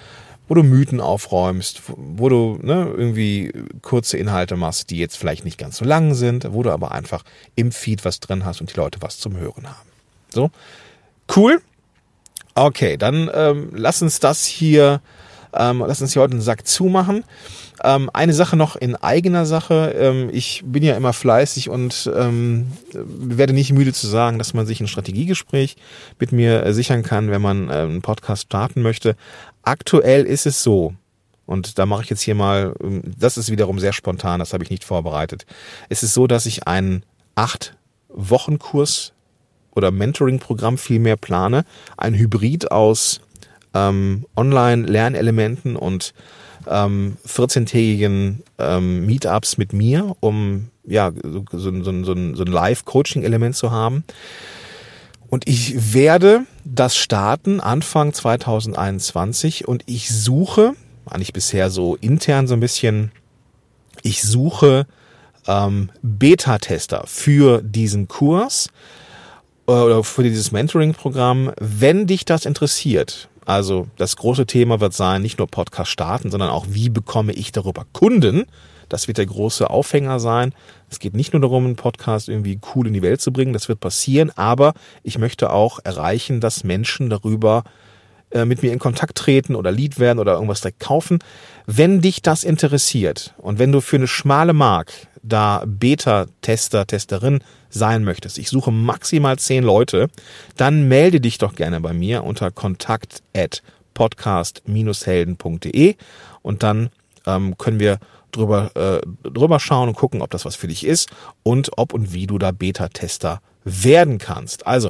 wo 0.47 0.53
du 0.53 0.63
Mythen 0.63 1.01
aufräumst, 1.01 1.81
wo 1.87 2.29
du 2.29 2.59
ne, 2.61 2.91
irgendwie 2.95 3.51
kurze 3.81 4.17
Inhalte 4.17 4.55
machst, 4.55 4.89
die 4.91 4.97
jetzt 4.97 5.17
vielleicht 5.17 5.45
nicht 5.45 5.57
ganz 5.57 5.77
so 5.77 5.85
lang 5.85 6.13
sind, 6.13 6.47
wo 6.51 6.63
du 6.63 6.71
aber 6.71 6.91
einfach 6.91 7.23
im 7.55 7.71
Feed 7.71 8.05
was 8.05 8.19
drin 8.19 8.45
hast 8.45 8.61
und 8.61 8.73
die 8.73 8.77
Leute 8.77 9.01
was 9.01 9.17
zum 9.17 9.35
Hören 9.37 9.67
haben. 9.67 9.89
So. 10.29 10.51
Cool. 11.35 11.61
Okay, 12.55 12.97
dann 12.97 13.29
ähm, 13.33 13.69
lass 13.73 14.01
uns 14.01 14.19
das 14.19 14.45
hier, 14.45 15.01
ähm, 15.53 15.83
lass 15.85 16.01
uns 16.01 16.13
hier 16.13 16.21
heute 16.21 16.33
einen 16.33 16.41
Sack 16.41 16.67
zumachen. 16.67 17.23
Ähm, 17.83 18.09
eine 18.13 18.33
Sache 18.33 18.57
noch 18.57 18.75
in 18.75 18.95
eigener 18.95 19.45
Sache. 19.45 19.95
Ähm, 19.97 20.29
ich 20.31 20.63
bin 20.65 20.83
ja 20.83 20.95
immer 20.95 21.13
fleißig 21.13 21.69
und 21.69 22.11
ähm, 22.15 22.67
werde 22.93 23.53
nicht 23.53 23.71
müde 23.71 23.93
zu 23.93 24.07
sagen, 24.07 24.37
dass 24.37 24.53
man 24.53 24.65
sich 24.65 24.81
ein 24.81 24.87
Strategiegespräch 24.87 25.77
mit 26.19 26.31
mir 26.31 26.65
äh, 26.65 26.73
sichern 26.73 27.03
kann, 27.03 27.31
wenn 27.31 27.41
man 27.41 27.69
äh, 27.69 27.73
einen 27.73 28.01
Podcast 28.01 28.43
starten 28.43 28.81
möchte. 28.81 29.15
Aktuell 29.63 30.25
ist 30.25 30.45
es 30.45 30.61
so, 30.63 30.93
und 31.45 31.79
da 31.79 31.87
mache 31.87 32.03
ich 32.03 32.09
jetzt 32.11 32.21
hier 32.21 32.35
mal, 32.35 32.75
ähm, 32.79 33.01
das 33.17 33.37
ist 33.37 33.49
wiederum 33.49 33.79
sehr 33.79 33.93
spontan, 33.93 34.39
das 34.39 34.53
habe 34.53 34.63
ich 34.63 34.69
nicht 34.69 34.83
vorbereitet. 34.83 35.47
Es 35.89 36.03
ist 36.03 36.13
so, 36.13 36.27
dass 36.27 36.45
ich 36.45 36.67
einen 36.67 37.03
acht 37.33 37.75
Wochen 38.09 38.59
Kurs 38.59 39.13
oder 39.71 39.89
Mentoring-Programm 39.89 40.77
vielmehr 40.77 41.15
plane. 41.15 41.63
Ein 41.97 42.13
Hybrid 42.13 42.71
aus 42.71 43.21
ähm, 43.73 44.25
Online-Lernelementen 44.35 45.75
und 45.75 46.13
ähm, 46.67 47.17
14-tägigen 47.27 48.43
ähm, 48.57 49.05
Meetups 49.05 49.57
mit 49.57 49.73
mir, 49.73 50.15
um 50.19 50.69
ja 50.85 51.11
so, 51.23 51.45
so, 51.51 51.83
so, 51.83 52.03
so 52.03 52.13
ein 52.13 52.35
Live-Coaching-Element 52.35 53.55
zu 53.55 53.71
haben. 53.71 54.03
Und 55.29 55.47
ich 55.47 55.93
werde 55.93 56.45
das 56.65 56.97
starten 56.97 57.59
Anfang 57.59 58.13
2021 58.13 59.67
und 59.67 59.83
ich 59.85 60.09
suche, 60.09 60.73
eigentlich 61.05 61.33
bisher 61.33 61.69
so 61.69 61.95
intern 61.95 62.47
so 62.47 62.55
ein 62.55 62.59
bisschen, 62.59 63.11
ich 64.01 64.23
suche 64.23 64.87
ähm, 65.47 65.91
Beta-Tester 66.01 67.03
für 67.05 67.61
diesen 67.61 68.07
Kurs 68.07 68.69
oder 69.67 70.03
für 70.03 70.23
dieses 70.23 70.51
Mentoring-Programm, 70.51 71.51
wenn 71.59 72.07
dich 72.07 72.25
das 72.25 72.45
interessiert. 72.45 73.29
Also 73.49 73.87
das 73.97 74.15
große 74.15 74.45
Thema 74.45 74.79
wird 74.79 74.93
sein, 74.93 75.23
nicht 75.23 75.39
nur 75.39 75.47
Podcast 75.47 75.89
starten, 75.89 76.29
sondern 76.29 76.51
auch, 76.51 76.67
wie 76.69 76.87
bekomme 76.87 77.33
ich 77.33 77.51
darüber 77.51 77.83
Kunden? 77.93 78.45
Das 78.89 79.07
wird 79.07 79.17
der 79.17 79.25
große 79.25 79.67
Aufhänger 79.67 80.19
sein. 80.19 80.53
Es 80.87 80.99
geht 80.99 81.15
nicht 81.15 81.33
nur 81.33 81.41
darum, 81.41 81.65
einen 81.65 81.75
Podcast 81.75 82.29
irgendwie 82.29 82.59
cool 82.75 82.85
in 82.85 82.93
die 82.93 83.01
Welt 83.01 83.21
zu 83.21 83.33
bringen, 83.33 83.53
das 83.53 83.67
wird 83.67 83.79
passieren, 83.79 84.31
aber 84.35 84.75
ich 85.01 85.17
möchte 85.17 85.51
auch 85.51 85.79
erreichen, 85.83 86.41
dass 86.41 86.63
Menschen 86.63 87.09
darüber 87.09 87.63
äh, 87.65 87.88
mit 88.45 88.61
mir 88.61 88.71
in 88.71 88.79
Kontakt 88.79 89.17
treten 89.17 89.55
oder 89.55 89.71
Lead 89.71 89.99
werden 89.99 90.19
oder 90.19 90.33
irgendwas 90.33 90.61
direkt 90.61 90.79
kaufen. 90.79 91.19
Wenn 91.65 92.01
dich 92.01 92.21
das 92.21 92.43
interessiert 92.43 93.33
und 93.37 93.59
wenn 93.59 93.71
du 93.71 93.81
für 93.81 93.95
eine 93.95 94.07
schmale 94.07 94.53
Mark 94.53 94.91
da 95.23 95.63
Beta-Tester, 95.65 96.87
Testerin 96.87 97.43
sein 97.69 98.03
möchtest, 98.03 98.37
ich 98.37 98.49
suche 98.49 98.71
maximal 98.71 99.37
zehn 99.37 99.63
Leute, 99.63 100.09
dann 100.57 100.87
melde 100.87 101.21
dich 101.21 101.37
doch 101.37 101.55
gerne 101.55 101.79
bei 101.81 101.93
mir 101.93 102.23
unter 102.23 102.51
kontakt 102.51 103.21
at 103.35 103.61
podcast-helden.de 103.93 105.95
und 106.41 106.63
dann 106.63 106.89
ähm, 107.25 107.57
können 107.57 107.79
wir 107.79 107.99
drüber, 108.31 108.71
äh, 108.75 109.29
drüber 109.29 109.59
schauen 109.59 109.89
und 109.89 109.95
gucken, 109.95 110.21
ob 110.21 110.29
das 110.29 110.45
was 110.45 110.55
für 110.55 110.67
dich 110.67 110.85
ist 110.85 111.09
und 111.43 111.71
ob 111.77 111.93
und 111.93 112.13
wie 112.13 112.27
du 112.27 112.37
da 112.37 112.51
Beta-Tester 112.51 113.41
werden 113.63 114.17
kannst. 114.17 114.67
Also 114.67 114.89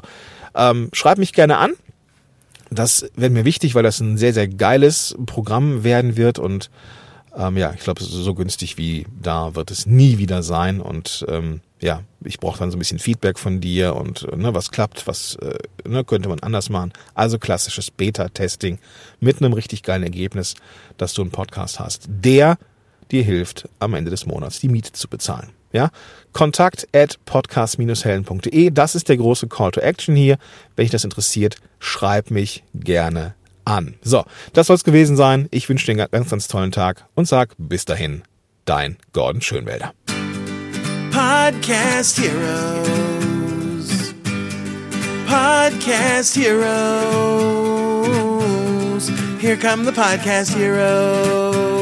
ähm, 0.55 0.89
schreib 0.93 1.17
mich 1.17 1.33
gerne 1.33 1.57
an. 1.57 1.73
Das 2.71 3.09
wäre 3.15 3.31
mir 3.31 3.45
wichtig, 3.45 3.75
weil 3.75 3.83
das 3.83 3.99
ein 3.99 4.17
sehr, 4.17 4.33
sehr 4.33 4.47
geiles 4.47 5.15
Programm 5.25 5.83
werden 5.83 6.17
wird 6.17 6.39
und 6.39 6.69
ähm, 7.35 7.57
ja, 7.57 7.73
ich 7.73 7.81
glaube, 7.81 8.03
so 8.03 8.33
günstig 8.33 8.77
wie 8.77 9.05
da 9.21 9.55
wird 9.55 9.71
es 9.71 9.85
nie 9.85 10.17
wieder 10.17 10.43
sein 10.43 10.81
und 10.81 11.25
ähm, 11.27 11.61
ja, 11.81 12.01
ich 12.23 12.39
brauche 12.39 12.59
dann 12.59 12.71
so 12.71 12.75
ein 12.75 12.79
bisschen 12.79 12.99
Feedback 12.99 13.39
von 13.39 13.61
dir 13.61 13.95
und 13.95 14.27
ne, 14.35 14.53
was 14.53 14.71
klappt, 14.71 15.07
was 15.07 15.35
äh, 15.35 15.57
ne, 15.87 16.03
könnte 16.03 16.27
man 16.27 16.39
anders 16.41 16.69
machen. 16.69 16.91
Also 17.13 17.39
klassisches 17.39 17.91
Beta-Testing 17.91 18.79
mit 19.19 19.41
einem 19.41 19.53
richtig 19.53 19.83
geilen 19.83 20.03
Ergebnis, 20.03 20.55
dass 20.97 21.13
du 21.13 21.21
einen 21.21 21.31
Podcast 21.31 21.79
hast, 21.79 22.07
der 22.07 22.57
dir 23.11 23.23
hilft, 23.23 23.67
am 23.79 23.93
Ende 23.93 24.11
des 24.11 24.25
Monats 24.25 24.59
die 24.59 24.69
Miete 24.69 24.91
zu 24.93 25.07
bezahlen. 25.07 25.49
Ja, 25.71 25.91
Kontakt 26.33 26.87
at 26.95 27.19
podcast-helden.de. 27.25 28.71
Das 28.71 28.95
ist 28.95 29.07
der 29.07 29.17
große 29.17 29.47
Call 29.47 29.71
to 29.71 29.81
Action 29.81 30.15
hier. 30.15 30.37
Wenn 30.75 30.83
dich 30.83 30.91
das 30.91 31.03
interessiert, 31.03 31.57
schreib 31.79 32.31
mich 32.31 32.63
gerne 32.73 33.35
an. 33.65 33.93
So, 34.01 34.25
das 34.53 34.67
soll 34.67 34.77
es 34.77 34.83
gewesen 34.83 35.15
sein. 35.15 35.47
Ich 35.51 35.69
wünsche 35.69 35.85
dir 35.85 35.91
einen 35.91 36.09
ganz, 36.11 36.29
ganz 36.29 36.47
tollen 36.47 36.71
Tag 36.71 37.05
und 37.13 37.27
sag 37.27 37.53
bis 37.57 37.85
dahin, 37.85 38.23
dein 38.65 38.97
Gordon 39.13 39.41
Schönwälder. 39.41 39.93
Podcast 41.11 42.19
Heroes. 42.19 44.13
Podcast 45.27 46.35
Heroes. 46.35 46.59
Here 49.39 49.57
come 49.57 49.85
the 49.85 49.91
Podcast 49.91 50.55
Heroes. 50.55 51.78